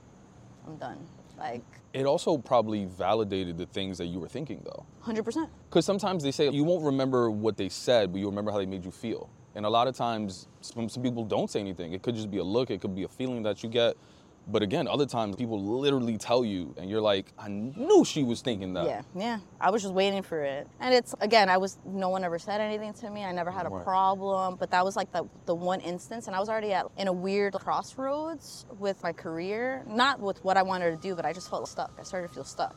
[0.68, 0.98] I'm done.
[1.38, 4.86] Like, It also probably validated the things that you were thinking, though.
[5.02, 5.50] hundred percent.
[5.70, 8.66] Because sometimes they say you won't remember what they said, but you remember how they
[8.68, 9.30] made you feel.
[9.56, 11.94] And a lot of times, some, some people don't say anything.
[11.94, 13.96] It could just be a look, it could be a feeling that you get.
[14.46, 18.42] But again, other times people literally tell you, and you're like, I knew she was
[18.42, 18.86] thinking that.
[18.86, 19.40] Yeah, yeah.
[19.62, 20.68] I was just waiting for it.
[20.82, 23.24] And it's again, I was no one ever said anything to me.
[23.24, 23.84] I never had a Right.
[23.84, 24.58] problem.
[24.60, 27.14] But that was like the the one instance and I was already at in a
[27.14, 29.84] weird crossroads with my career.
[29.88, 31.92] Not with what I wanted to do, but I just felt stuck.
[32.00, 32.76] I started to feel stuck.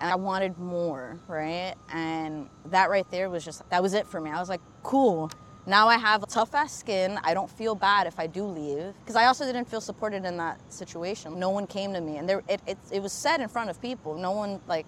[0.00, 1.74] And I wanted more, right?
[1.92, 4.30] And that right there was just that was it for me.
[4.30, 5.30] I was like, cool.
[5.70, 7.20] Now I have tough ass skin.
[7.22, 10.36] I don't feel bad if I do leave because I also didn't feel supported in
[10.38, 11.38] that situation.
[11.38, 13.80] No one came to me, and there it, it, it was said in front of
[13.80, 14.18] people.
[14.18, 14.84] No one like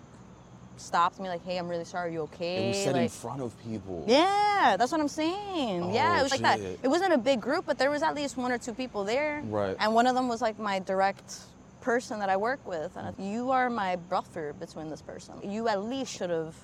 [0.77, 2.11] stopped me like, "Hey, I'm really sorry.
[2.11, 4.05] Are you okay?" It was said in front of people.
[4.09, 5.95] yeah, that's what I'm saying.
[5.95, 6.59] yeah, Oh, it was like that.
[6.61, 9.41] It wasn't a big group, but there was at least one or two people there.
[9.47, 9.77] Right.
[9.79, 11.43] And one of them was like my direct
[11.81, 12.97] person that I work with.
[12.97, 13.33] And mm.
[13.33, 15.35] you are my buffer between this person.
[15.45, 16.57] You at least should have.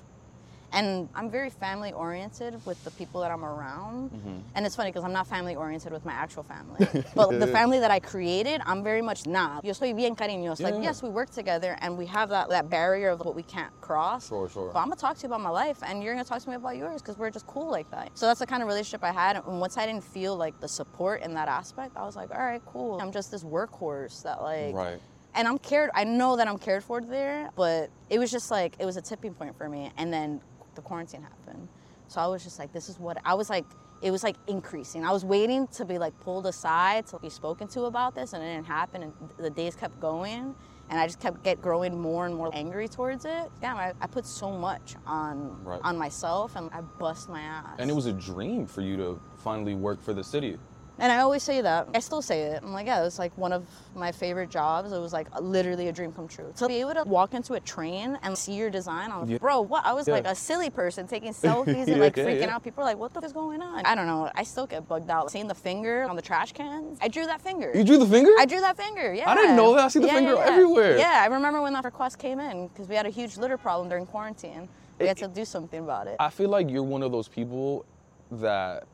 [0.72, 4.10] And I'm very family oriented with the people that I'm around.
[4.10, 4.38] Mm-hmm.
[4.54, 6.86] And it's funny because I'm not family oriented with my actual family.
[7.14, 9.64] but the family that I created, I'm very much not.
[9.64, 10.60] Yo soy bien cariñoso.
[10.60, 13.72] Like, yes, we work together and we have that, that barrier of what we can't
[13.80, 14.28] cross.
[14.28, 14.70] Sure, sure.
[14.72, 16.56] But I'm gonna talk to you about my life, and you're gonna talk to me
[16.56, 18.10] about yours because we're just cool like that.
[18.14, 19.36] So that's the kind of relationship I had.
[19.36, 22.44] And once I didn't feel like the support in that aspect, I was like, all
[22.44, 23.00] right, cool.
[23.00, 25.00] I'm just this workhorse that like, Right.
[25.34, 25.90] and I'm cared.
[25.94, 29.02] I know that I'm cared for there, but it was just like it was a
[29.02, 29.90] tipping point for me.
[29.96, 30.40] And then
[30.78, 31.68] the quarantine happened,
[32.06, 33.64] so I was just like, this is what I was like.
[34.00, 35.04] It was like increasing.
[35.04, 38.42] I was waiting to be like pulled aside to be spoken to about this, and
[38.44, 39.02] it didn't happen.
[39.02, 40.54] And the days kept going,
[40.88, 43.50] and I just kept get growing more and more angry towards it.
[43.60, 45.80] Damn, I, I put so much on Right.
[45.82, 47.74] on myself, and I bust my ass.
[47.80, 50.58] And it was a dream for you to finally work for the city.
[51.00, 51.88] And I always say that.
[51.94, 52.60] I still say it.
[52.62, 54.90] I'm like, yeah, it's like one of my favorite jobs.
[54.92, 56.52] It was like literally a dream come true.
[56.56, 59.38] To be able to walk into a train and see your design, I'm like, Yeah.
[59.38, 59.86] bro, what?
[59.86, 60.14] I was Yeah.
[60.14, 62.64] like a silly person taking selfies and like yeah, freaking out.
[62.64, 63.86] People are like, what the f- is going on?
[63.86, 64.28] I don't know.
[64.34, 65.30] I still get bugged out.
[65.30, 66.98] Seeing the finger on the trash cans.
[67.00, 67.70] I drew that finger.
[67.74, 68.32] You drew the finger?
[68.38, 69.14] I drew that finger.
[69.14, 69.30] Yeah.
[69.30, 69.84] I didn't know that.
[69.84, 70.98] I see the finger everywhere.
[70.98, 73.88] Yeah, I remember when that request came in because we had a huge litter problem
[73.88, 74.68] during quarantine.
[74.98, 76.16] We had to do something about it.
[76.18, 77.84] I feel like you're one of those people
[78.32, 78.84] that,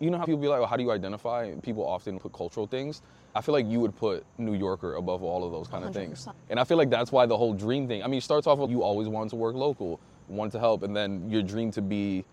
[0.00, 1.52] you know how people be like, oh, how do you identify?
[1.62, 3.02] People often put cultural things.
[3.34, 6.26] I feel like you would put New Yorker above all of those kind of things.
[6.48, 8.58] And I feel like that's why the whole dream thing, I mean, it starts off
[8.58, 11.82] with you always wanted to work local, wanted to help, and then your dream to
[11.82, 12.24] be,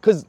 [0.00, 0.24] because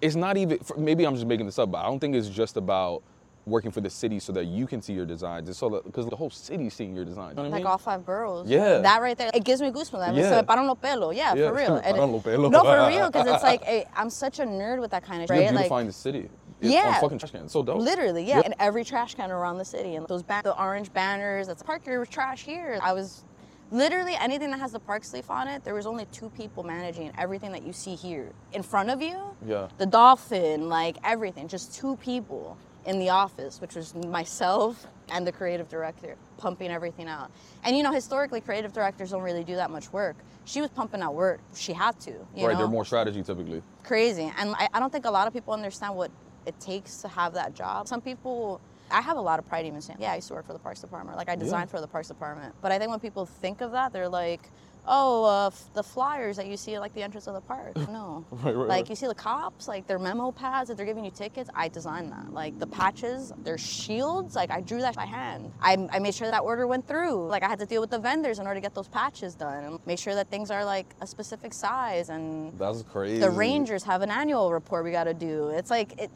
[0.00, 2.56] it's not even, maybe I'm just making this up, but I don't think it's just
[2.56, 3.02] about
[3.48, 5.48] working for the city so that you can see your designs.
[5.48, 7.30] It's so that because the whole city's seeing your designs.
[7.32, 7.66] You know what I Like mean?
[7.66, 8.48] all five boroughs.
[8.48, 8.78] Yeah.
[8.78, 10.16] That right there, it gives me goosebumps.
[10.16, 10.30] Yeah.
[10.30, 10.42] Yeah.
[10.42, 11.14] paran los pelos.
[11.16, 11.48] Yeah, Yeah.
[11.48, 11.76] for real.
[11.84, 12.50] And Paran los pelos.
[12.50, 15.28] No, for real, because it's like eh, I'm such a nerd with that kind of
[15.30, 15.54] You're shit.
[15.70, 16.28] Like the city.
[16.60, 16.94] It's Yeah.
[16.96, 17.44] On fucking trash can.
[17.44, 17.78] It's so dope.
[17.78, 18.36] literally, yeah.
[18.36, 18.44] Yep.
[18.46, 21.86] And every trash can around the city, and those ba- the orange banners that's park
[21.86, 22.78] your trash here.
[22.82, 23.24] I was
[23.70, 25.62] literally anything that has the park sleeve on it.
[25.62, 29.18] There was only two people managing everything that you see here in front of you.
[29.46, 29.68] Yeah.
[29.78, 35.32] The dolphin, like everything, just two people in the office, which was myself and the
[35.32, 37.30] creative director, pumping everything out.
[37.64, 40.16] And you know, historically, creative directors don't really do that much work.
[40.44, 41.40] She was pumping out work.
[41.54, 42.10] She had to.
[42.10, 42.52] You right.
[42.52, 42.58] know?
[42.58, 43.62] They're more strategy typically.
[43.84, 44.32] crazy.
[44.38, 46.10] And I, I don't think a lot of people understand what
[46.46, 47.88] it takes to have that job.
[47.88, 48.60] Some people,
[48.90, 50.58] I have a lot of pride even saying, yeah, I used to work for the
[50.58, 51.18] Parks Department.
[51.18, 52.54] Like I designed for the Parks Department.
[52.62, 54.40] But I think when people think of that, they're like,
[54.88, 57.76] oh, uh, f- the flyers that you see at like the entrance of the park.
[57.88, 58.24] No.
[58.30, 58.90] Right, right, like right.
[58.90, 61.48] you see the cops, like their memo pads that they're giving you tickets.
[61.54, 62.32] I designed that.
[62.32, 65.50] Like the patches, their shields, like I drew that by hand.
[65.60, 67.26] I, I made sure that order went through.
[67.28, 69.64] Like I had to deal with the vendors in order to get those patches done
[69.64, 73.18] and make sure that things are like a specific size and That's crazy.
[73.18, 75.48] the Rangers have an annual report we got to do.
[75.48, 76.10] It's like it,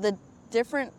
[0.00, 0.16] the
[0.50, 0.92] different.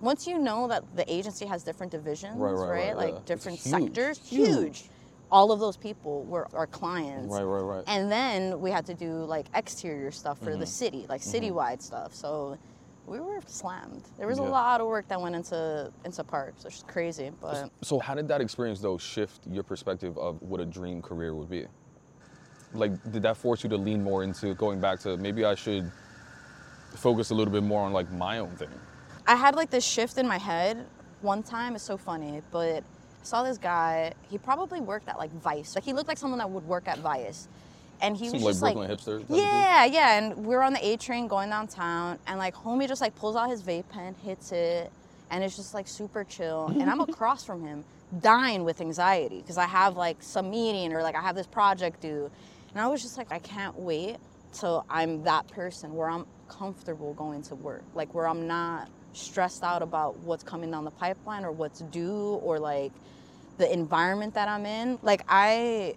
[0.00, 3.20] Once you know that the agency has different divisions, Right, right, right, Like yeah.
[3.26, 4.48] Different huge, sectors, huge.
[4.48, 4.84] huge.
[5.30, 7.34] All of those people were our clients.
[7.34, 7.84] Right, right, right.
[7.88, 10.64] And then we had to do like exterior stuff for the Mm-hmm.
[10.64, 12.14] city, like citywide stuff.
[12.14, 12.58] So
[13.06, 14.04] we were slammed.
[14.18, 14.44] There was Yeah.
[14.44, 17.30] a lot of work that went into into parks, which is crazy.
[17.40, 21.34] But So how did that experience though shift your perspective of what a dream career
[21.34, 21.66] would be?
[22.74, 25.90] Like, did that force you to lean more into going back to maybe I should
[26.94, 28.70] focus a little bit more on like my own thing?
[29.26, 30.86] I had like this shift in my head
[31.22, 31.74] one time.
[31.74, 32.84] It's so funny, but
[33.22, 34.12] saw this guy.
[34.30, 35.74] He probably worked at like Vice.
[35.74, 37.48] Like he looked like someone that would work at Vice,
[38.00, 39.20] and he was like Brooklyn like, hipster.
[39.20, 39.38] type of dude.
[39.38, 40.18] yeah, yeah.
[40.18, 43.36] And we were on the A train going downtown, and like homie just like pulls
[43.36, 44.90] out his vape pen, hits it,
[45.30, 46.66] and it's just like super chill.
[46.68, 47.84] And I'm across from him,
[48.20, 52.00] dying with anxiety because I have like some meeting or like I have this project
[52.00, 52.30] due,
[52.72, 54.16] and I was just like, I can't wait
[54.52, 59.62] till I'm that person where I'm comfortable going to work, like where I'm not stressed
[59.62, 62.92] out about what's coming down the pipeline or what's due or like
[63.58, 64.98] the environment that I'm in.
[65.02, 65.94] Like I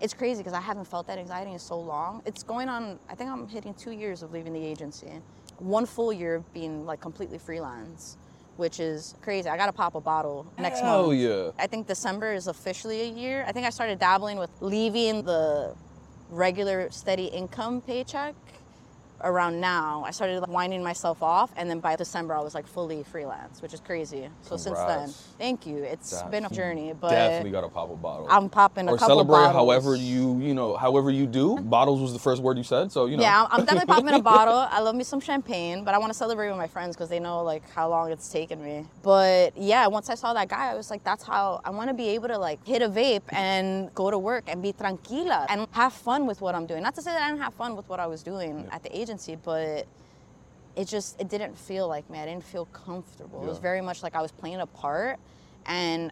[0.00, 2.22] it's crazy because I haven't felt that anxiety in so long.
[2.26, 5.12] It's going on, I think I'm hitting two years of leaving the agency.
[5.58, 8.16] One full year of being like completely freelance,
[8.56, 9.48] which is crazy.
[9.48, 11.20] I gotta pop a bottle next Hell month.
[11.20, 11.50] yeah.
[11.56, 13.44] I think December is officially a year.
[13.46, 15.72] I think I started dabbling with leaving the
[16.30, 18.34] regular steady income paycheck
[19.24, 20.04] around now.
[20.06, 23.62] I started like, winding myself off, and then by December I was like fully freelance,
[23.62, 24.28] which is crazy.
[24.42, 25.08] So since then,
[25.38, 25.78] thank you.
[25.78, 28.26] It's That- been a journey, but Definitely got to pop a bottle.
[28.30, 29.54] I'm popping a or couple celebrate bottles.
[29.54, 31.58] however you you know however you do.
[31.58, 33.22] Bottles was the first word you said, so you know.
[33.22, 34.66] Yeah, I'm definitely popping a bottle.
[34.70, 37.20] I love me some champagne, but I want to celebrate with my friends because they
[37.20, 38.86] know like how long it's taken me.
[39.02, 41.94] But yeah, once I saw that guy, I was like, that's how I want to
[41.94, 45.66] be able to like hit a vape and go to work and be tranquila and
[45.72, 46.82] have fun with what I'm doing.
[46.82, 48.90] Not to say that I didn't have fun with what I was doing at the
[49.12, 49.86] agency, but
[50.74, 52.18] it just it didn't feel like me.
[52.18, 53.42] I didn't feel comfortable.
[53.42, 55.18] It was very much like I was playing a part
[55.66, 56.10] and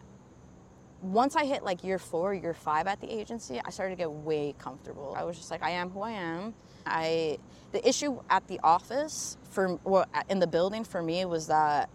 [1.01, 4.11] once I hit like year four, year five at the agency, I started to get
[4.11, 5.15] way comfortable.
[5.17, 6.53] I was just like, I am who I am.
[6.85, 7.39] I
[7.71, 11.89] the issue at the office for well, in the building for me was that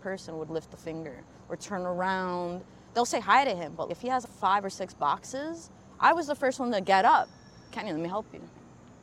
[0.00, 2.62] person would lift the finger or turn around.
[2.94, 6.26] They'll say hi to him, but if he has five or six boxes, I was
[6.26, 7.28] the first one to get up.
[7.72, 8.40] Kenny, let me help you.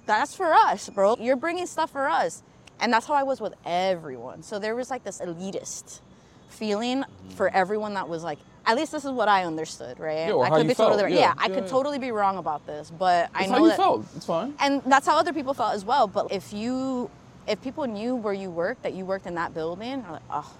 [0.05, 1.15] That's for us, bro.
[1.19, 2.43] You're bringing stuff for us.
[2.79, 4.43] And that's how I was with everyone.
[4.43, 6.01] So there was like this elitist
[6.49, 7.29] feeling mm-hmm.
[7.29, 10.27] for everyone that was like, at least this is what I understood, right?
[10.27, 11.03] Yeah, I could be totally felt.
[11.03, 11.11] right.
[11.11, 13.63] Yeah, Yeah, I yeah, could totally be wrong about this, but I That's know how
[13.63, 14.05] you that felt.
[14.15, 14.53] It's fine.
[14.59, 16.07] and that's how other people felt as well.
[16.07, 17.09] But if you,
[17.47, 20.53] if people knew where you worked, that you worked in that building, they're like, oh,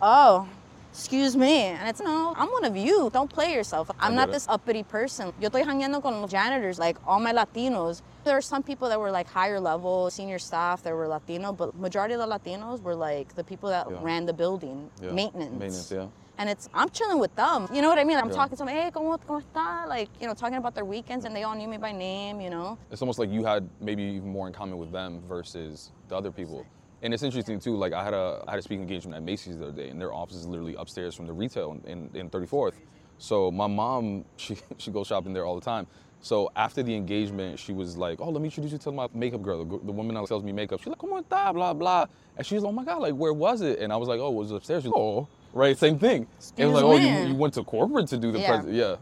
[0.00, 0.48] oh,
[0.92, 1.62] excuse me.
[1.62, 3.10] And it's no, I'm one of you.
[3.12, 3.90] Don't play yourself.
[3.98, 4.32] I'm not it.
[4.32, 5.32] this uppity person.
[5.40, 8.02] Yo estoy hangueando con los janitors, like all my Latinos.
[8.26, 11.78] There are some people that were like higher level, senior staff that were Latino, but
[11.78, 13.98] majority of the Latinos were like the people that Yeah.
[14.02, 15.12] ran the building, Yeah.
[15.12, 15.52] maintenance.
[15.52, 16.08] Maintenance, yeah.
[16.36, 17.68] And it's I'm chilling with them.
[17.72, 18.18] You know what I mean?
[18.18, 18.34] I'm Yeah.
[18.34, 19.86] talking to them, hey, ¿cómo, cómo está?
[19.86, 22.50] Like, you know, talking about their weekends and they all knew me by name, you
[22.50, 22.76] know?
[22.90, 26.32] It's almost like you had maybe even more in common with them versus the other
[26.32, 26.66] people.
[27.02, 27.76] And it's interesting too.
[27.76, 30.00] Like I had a I had a speaking engagement at Macy's the other day, and
[30.00, 32.74] their office is literally upstairs from the retail in, in 34th.
[33.18, 35.86] So my mom, she she goes shopping there all the time.
[36.26, 39.42] So after the engagement, she was like, "Oh, let me introduce you to my makeup
[39.42, 42.06] girl, the, the woman that sells me makeup." She's like, "Come on, está, blah blah,"
[42.36, 44.30] and she's was, "Oh my god, like where was it?" And I was like, "Oh,
[44.30, 47.28] it was upstairs." She's like, "Oh, right, same thing." it Excuse was like, "Oh, you,
[47.28, 48.60] you went to corporate to do the Yeah.
[48.62, 48.96] pres yeah."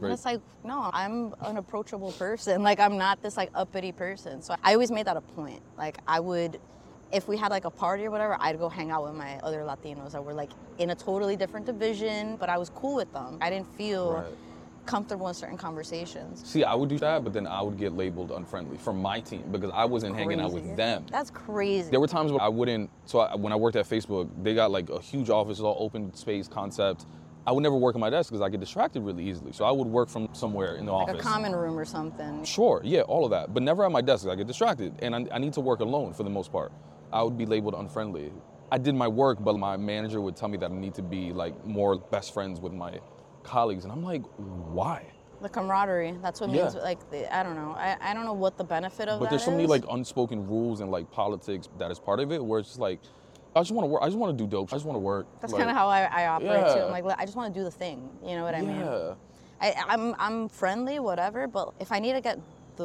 [0.00, 0.12] Right.
[0.12, 2.62] it's like, no, I'm an approachable person.
[2.70, 4.40] Like I'm not this like uppity person.
[4.40, 5.60] So I always made that a point.
[5.76, 6.58] Like I would
[7.12, 9.60] if we had like a party or whatever, I'd go hang out with my other
[9.62, 13.38] Latinos that were like in a totally different division, but I was cool with them.
[13.40, 14.34] I didn't feel Right.
[14.86, 16.46] Comfortable in certain conversations.
[16.48, 19.44] See, I would do that, but then I would get labeled unfriendly from my team
[19.50, 21.06] because I wasn't hanging out with them.
[21.10, 21.90] That's crazy.
[21.90, 22.90] There were times where I wouldn't.
[23.04, 26.12] So I, when I worked at Facebook, they got like a huge office, all open
[26.14, 27.06] space concept.
[27.46, 29.52] I would never work at my desk because I get distracted really easily.
[29.52, 31.14] So I would work from somewhere in the office.
[31.14, 31.26] like office.
[31.26, 32.44] a common room or something.
[32.44, 35.26] Sure, yeah, all of that, but never at my desk I get distracted, and I,
[35.32, 36.70] I need to work alone for the most part.
[37.12, 38.30] I would be labeled unfriendly.
[38.70, 41.32] I did my work, but my manager would tell me that I need to be
[41.32, 43.00] like more best friends with my
[43.42, 45.04] colleagues, and I'm like, why?
[45.42, 46.16] The camaraderie.
[46.20, 47.74] That's what means like the, I don't know.
[47.78, 49.70] I, I don't know what the benefit of But there's so many is.
[49.70, 53.00] like unspoken rules and like politics that is part of it, where it's just like,
[53.56, 54.02] I just want to work.
[54.02, 54.70] I just want to do dope.
[54.72, 55.26] I just want to work.
[55.40, 56.82] That's Like, kind of how I, I operate too.
[56.82, 58.08] I'm like, I just want to do the thing.
[58.22, 58.80] You know what I mean?
[58.80, 59.14] Yeah.
[59.62, 61.48] I, I'm I'm friendly, whatever.
[61.48, 62.38] But if I need to get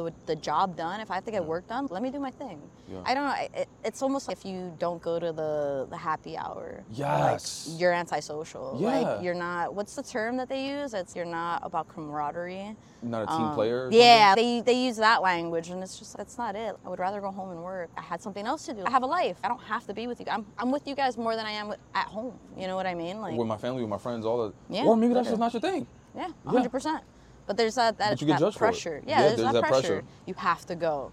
[0.04, 2.30] the, the job done, if I have to get work done, let me do my
[2.30, 2.60] thing.
[2.90, 2.98] Yeah.
[3.04, 3.34] I don't know.
[3.60, 7.68] It, it's almost like if you don't go to the the happy hour, Yes.
[7.68, 8.76] like you're antisocial.
[8.80, 8.88] Yeah.
[8.88, 9.74] Like you're not.
[9.74, 10.94] What's the term that they use?
[10.94, 12.76] It's you're not about camaraderie.
[13.02, 13.88] Not a team Um, player.
[13.92, 14.64] Yeah, something?
[14.64, 16.76] they, they use that language, and it's just that's not it.
[16.84, 17.90] I would rather go home and work.
[17.96, 18.82] I had something else to do.
[18.86, 19.36] I have a life.
[19.44, 20.26] I don't have to be with you.
[20.30, 22.38] I'm, I'm with you guys more than I am with, at home.
[22.56, 23.20] You know what I mean?
[23.20, 25.52] Like, with my family, with my friends, all the, Yeah, Or maybe that's just not
[25.52, 25.86] your thing.
[26.14, 26.32] yeah, Yeah.
[26.44, 26.70] 100.
[26.70, 27.02] percent
[27.46, 29.02] But there's that that, that pressure.
[29.06, 29.88] Yeah, Yeah, there's, there's that, that pressure.
[29.88, 30.04] pressure.
[30.26, 31.12] You have to go.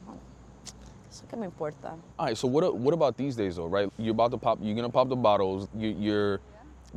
[1.10, 1.92] Eso que me importa.
[2.18, 2.38] All right.
[2.38, 3.68] So what what about these days though?
[3.68, 3.90] Right?
[3.98, 4.58] You're about to pop.
[4.62, 5.68] You're gonna pop the bottles.
[5.78, 6.40] You, you're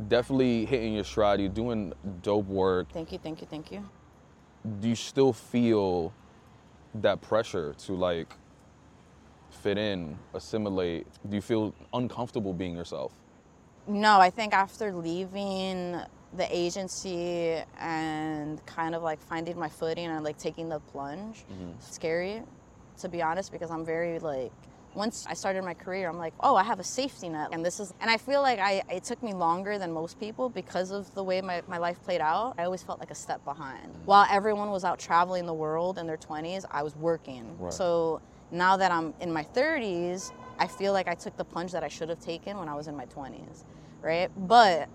[0.07, 1.39] definitely hitting your stride.
[1.39, 2.87] You're doing dope work.
[2.91, 3.87] Thank you, thank you, thank you.
[4.79, 6.13] Do you still feel
[6.95, 8.33] that pressure to like
[9.51, 11.05] fit in, assimilate?
[11.29, 13.13] Do you feel uncomfortable being yourself?
[13.87, 16.01] No, I think after leaving
[16.35, 21.71] the agency and kind of like finding my footing and like taking the plunge, mm-hmm.
[21.79, 22.41] scary
[22.99, 24.51] to be honest because I'm very like
[24.95, 27.79] once I started my career, I'm like, oh, I have a safety net, and this
[27.79, 31.13] is, and I feel like I it took me longer than most people because of
[31.13, 32.55] the way my, my life played out.
[32.57, 33.93] I always felt like a step behind.
[33.93, 34.05] Mm-hmm.
[34.05, 37.55] While everyone was out traveling the world in their 20s, I was working.
[37.59, 37.71] Right.
[37.71, 41.83] So now that I'm in my 30s, I feel like I took the plunge that
[41.83, 43.65] I should have taken when I was in my 20s,
[44.01, 44.31] right?
[44.47, 44.89] But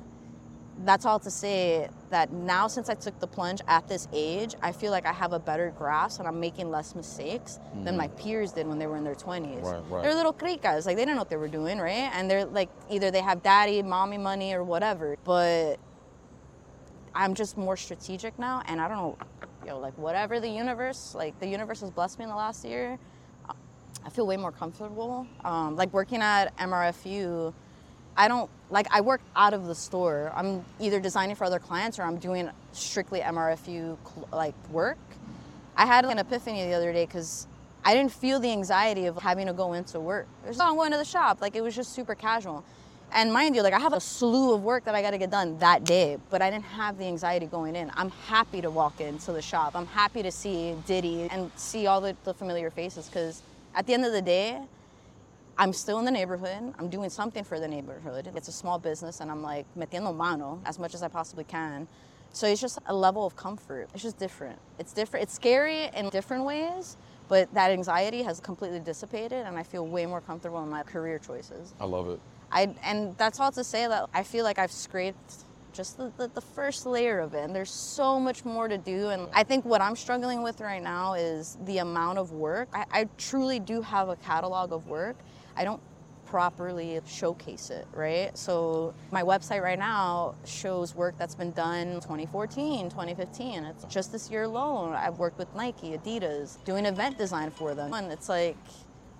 [0.85, 4.73] that's all to say that now since I took the plunge at this age, I
[4.73, 8.53] feel like I have a better grasp and I'm making less mistakes than my peers
[8.53, 9.47] did when they were in their 20s.
[9.47, 9.65] Mm-hmm.
[9.65, 10.03] Right, right.
[10.03, 12.11] They're little cricas, like they don't know what they were doing, right?
[12.15, 15.17] And they're like either they have daddy, mommy money or whatever.
[15.25, 15.77] But
[17.15, 19.19] I'm just more strategic now and I don't know,
[19.67, 22.99] yo, like whatever the universe, like the universe has blessed me in the last year,
[24.05, 25.27] I feel way more comfortable.
[25.45, 27.53] Um, like working at MRFU,
[28.17, 30.33] I don't like I work out of the store.
[30.35, 33.97] I'm either designing for other clients or I'm doing strictly MRFU
[34.33, 34.99] like work.
[35.77, 37.47] I had an epiphany the other day because
[37.85, 40.27] I didn't feel the anxiety of having to go into work.
[40.47, 41.41] Was, oh, going to the shop.
[41.41, 42.65] Like it was just super casual.
[43.15, 45.31] And mind you, like I have a slew of work that I got to get
[45.31, 47.91] done that day, but I didn't have the anxiety going in.
[47.95, 49.73] I'm happy to walk into the shop.
[49.75, 53.43] I'm happy to see Diddy and see all the, the familiar faces because
[53.75, 54.61] at the end of the day,
[55.59, 56.75] I'm still in the neighborhood.
[56.79, 58.31] I'm doing something for the neighborhood.
[58.35, 61.87] It's a small business, and I'm like metiendo mano as much as I possibly can.
[62.33, 63.89] So it's just a level of comfort.
[63.93, 64.59] It's just different.
[64.79, 65.25] It's different.
[65.25, 66.97] It's scary in different ways,
[67.29, 71.19] but that anxiety has completely dissipated, and I feel way more comfortable in my career
[71.19, 71.75] choices.
[71.79, 72.21] I love it.
[72.51, 76.29] I and that's all to say that I feel like I've scraped just the, the,
[76.29, 79.65] the first layer of it and there's so much more to do and i think
[79.65, 83.81] what i'm struggling with right now is the amount of work I, I truly do
[83.81, 85.17] have a catalog of work
[85.57, 85.81] i don't
[86.27, 92.89] properly showcase it right so my website right now shows work that's been done 2014
[92.89, 97.75] 2015 it's just this year alone i've worked with nike adidas doing event design for
[97.75, 98.57] them and it's like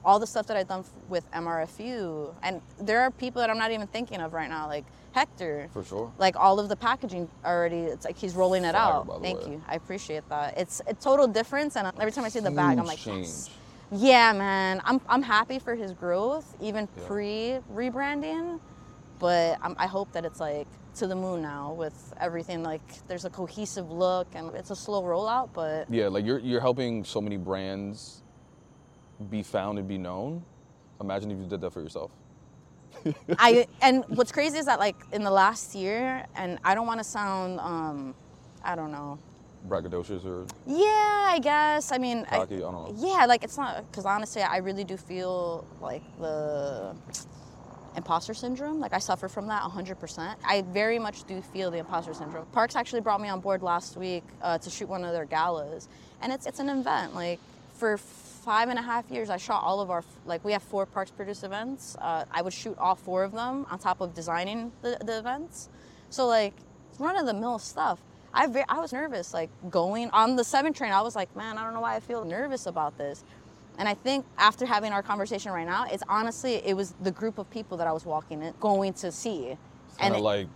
[0.05, 3.71] all the stuff that I've done with MRFU, and there are people that I'm not
[3.71, 5.69] even thinking of right now, like Hector.
[5.73, 6.13] For sure.
[6.19, 9.23] Like all of the packaging already, it's like he's rolling it Fire, out.
[9.23, 9.53] Thank way.
[9.53, 10.59] you, I appreciate that.
[10.59, 13.29] It's a total difference, and every time I see the bag, I'm like, change.
[13.95, 17.07] Yeah, man, I'm I'm happy for his growth, even Yeah.
[17.07, 18.59] pre rebranding,
[19.19, 20.67] but I'm, I hope that it's like
[20.97, 22.63] to the moon now with everything.
[22.63, 26.61] Like there's a cohesive look, and it's a slow rollout, but Yeah, like you're you're
[26.61, 28.23] helping so many brands
[29.31, 30.43] be found and be known.
[31.01, 32.13] Imagine if you did that for yourself.
[33.39, 37.01] I and what's crazy is that like in the last year, and I don't want
[37.01, 38.15] to sound, um,
[38.65, 39.19] I don't know.
[39.69, 40.89] Braggadocious or Yeah,
[41.31, 41.93] I guess.
[41.93, 42.95] I mean, cocky, I, don't know.
[42.97, 46.95] yeah, like it's not because honestly, I really do feel like the
[47.97, 48.81] imposter syndrome.
[48.81, 50.35] Like I suffer from that 100%.
[50.45, 52.47] I very much do feel the imposter syndrome.
[52.47, 55.89] Parks actually brought me on board last week uh, to shoot one of their galas,
[56.21, 57.39] and it's it's an event like
[57.75, 57.99] for
[58.43, 61.11] five and a half years, I shot all of our like we have four Parks
[61.11, 61.97] Produce events.
[62.01, 65.69] Uh, I would shoot all four of them on top of designing the, the events.
[66.11, 66.55] So like
[66.99, 68.01] run of the mill stuff.
[68.35, 70.93] I ve- I was nervous like going on the seven train.
[70.93, 73.25] I was like, man, I don't know why I feel nervous about this.
[73.79, 77.39] And I think after having our conversation right now, it's honestly it was the group
[77.39, 79.47] of people that I was walking in going to see,
[79.89, 80.47] It's and it- like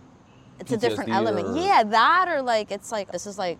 [0.59, 1.47] it's a different element.
[1.49, 3.57] or- Yeah, that or like it's like this is like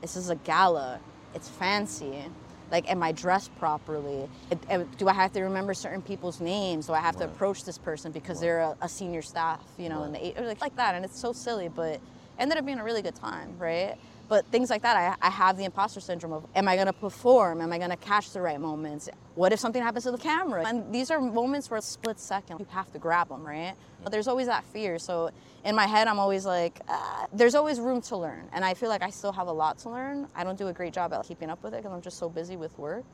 [0.00, 1.00] this is a gala.
[1.34, 2.24] It's fancy.
[2.70, 4.28] Like, am I dressed properly?
[4.50, 6.86] It- am- Do I have to remember certain people's names?
[6.86, 10.02] Do I have to approach this person because they're a, a senior staff, you know,
[10.04, 10.94] in the eight, or like, like that?
[10.94, 12.00] And it's so silly, but it
[12.38, 13.96] ended up being a really good time, right?
[14.28, 17.62] But things like that, I, I have the imposter syndrome of, am I gonna perform?
[17.62, 19.08] Am I gonna catch the right moments?
[19.34, 20.66] What if something happens to the camera?
[20.66, 23.74] And these are moments where it's split second, you have to grab them, right?
[24.02, 24.98] But there's always that fear.
[24.98, 25.30] So
[25.64, 28.48] in my head, I'm always like, ah, there's always room to learn.
[28.52, 30.28] And I feel like I still have a lot to learn.
[30.34, 32.28] I don't do a great job at keeping up with it because I'm just so
[32.28, 33.04] busy with work.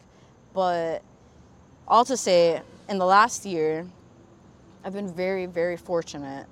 [0.53, 1.03] But
[1.87, 3.87] all to say, in the last year,
[4.85, 6.47] I've been very, very fortunate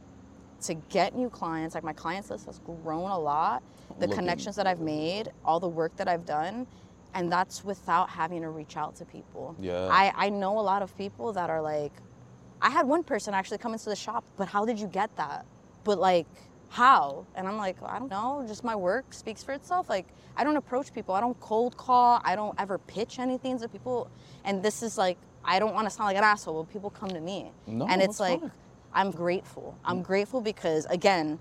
[0.62, 1.74] to get new clients.
[1.74, 3.62] Like my clients list has grown a lot.
[3.98, 6.66] The Looking- connections that I've made, all the work that I've done,
[7.14, 9.54] and that's without having to reach out to people.
[9.60, 9.88] Yeah.
[9.90, 11.92] I, I know a lot of people that are like,
[12.62, 15.44] I had one person actually come into the shop, but how did you get that?
[15.84, 16.26] But like,
[16.70, 17.26] how?
[17.34, 19.90] And I'm like, I don't know, just my work speaks for itself.
[19.90, 20.06] Like,
[20.36, 24.08] I don't approach people, I don't cold call, I don't ever pitch anything to people.
[24.44, 27.10] And this is like, I don't want to sound like an asshole, but people come
[27.10, 27.50] to me.
[27.66, 28.52] No, and it's like, fine.
[28.94, 29.76] I'm grateful.
[29.84, 30.06] I'm mm.
[30.06, 31.38] grateful because, again,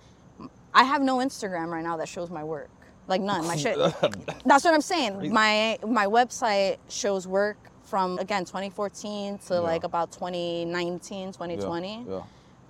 [0.74, 2.70] I have no Instagram right now that shows my work.
[3.08, 3.46] Like none.
[3.46, 3.78] My shit.
[4.46, 5.34] That's what I'm saying.
[5.34, 9.60] My my website shows work from again 2014 to Yeah.
[9.60, 12.22] like about 2019, 2020 Yeah.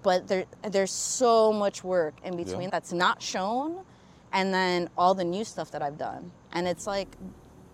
[0.01, 2.69] but there there's so much work in between Yeah.
[2.71, 3.85] that's not shown
[4.33, 7.15] and then all the new stuff that I've done and it's like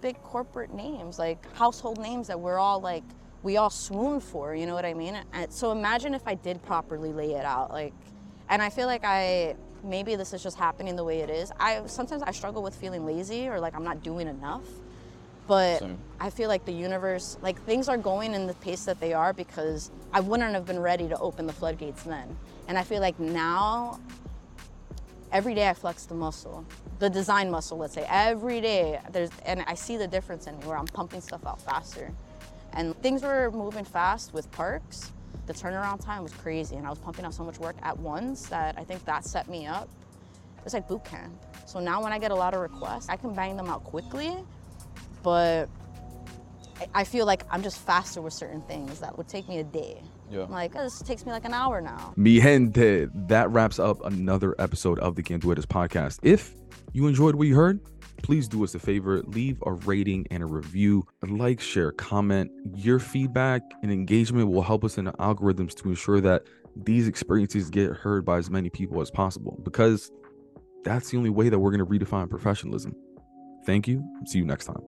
[0.02, 3.04] big corporate names like household names that we're all like
[3.44, 6.62] we all swoon for you know what I mean and so imagine if I did
[6.64, 7.94] properly lay it out like
[8.50, 11.86] and I feel like I maybe this is just happening the way it is I
[11.86, 14.64] sometimes I struggle with feeling lazy or like I'm not doing enough
[15.48, 15.98] but Same.
[16.20, 19.34] I feel like the universe, like things are going in the pace that they are
[19.34, 22.38] because I wouldn't have been ready to open the floodgates then.
[22.68, 24.00] And I feel like now,
[25.32, 26.66] every day I flex the muscle,
[27.00, 28.06] the design muscle, let's say.
[28.10, 31.62] Every day, there's, and I see the difference in me where I'm pumping stuff out
[31.62, 32.12] faster.
[32.78, 35.12] And things were moving fast with parks.
[35.48, 38.48] The turnaround time was crazy, and I was pumping out so much work at once
[38.48, 39.90] that I think that set me up.
[40.64, 41.34] It's like boot camp.
[41.66, 44.38] So now when I get a lot of requests, I can bang them out quickly
[45.28, 45.68] but
[46.94, 50.02] I- feel like I'm just faster with certain things that would take me a day.
[50.30, 50.44] Yeah.
[50.44, 52.14] I'm like, oh, this takes me like an hour now.
[52.16, 56.20] Mi gente, that wraps up another episode of the Quién Tú Eres podcast.
[56.22, 56.54] If
[56.94, 57.82] you enjoyed what you heard,
[58.24, 62.52] please do us a favor, leave a rating and a review, like, share, comment.
[62.76, 66.44] Your feedback and engagement will help us in the algorithms to ensure that
[66.76, 70.12] these experiences get heard by as many people as possible because
[70.84, 72.96] that's the only way that we're going to redefine professionalism.
[73.66, 74.04] Thank you.
[74.26, 74.84] See you next time.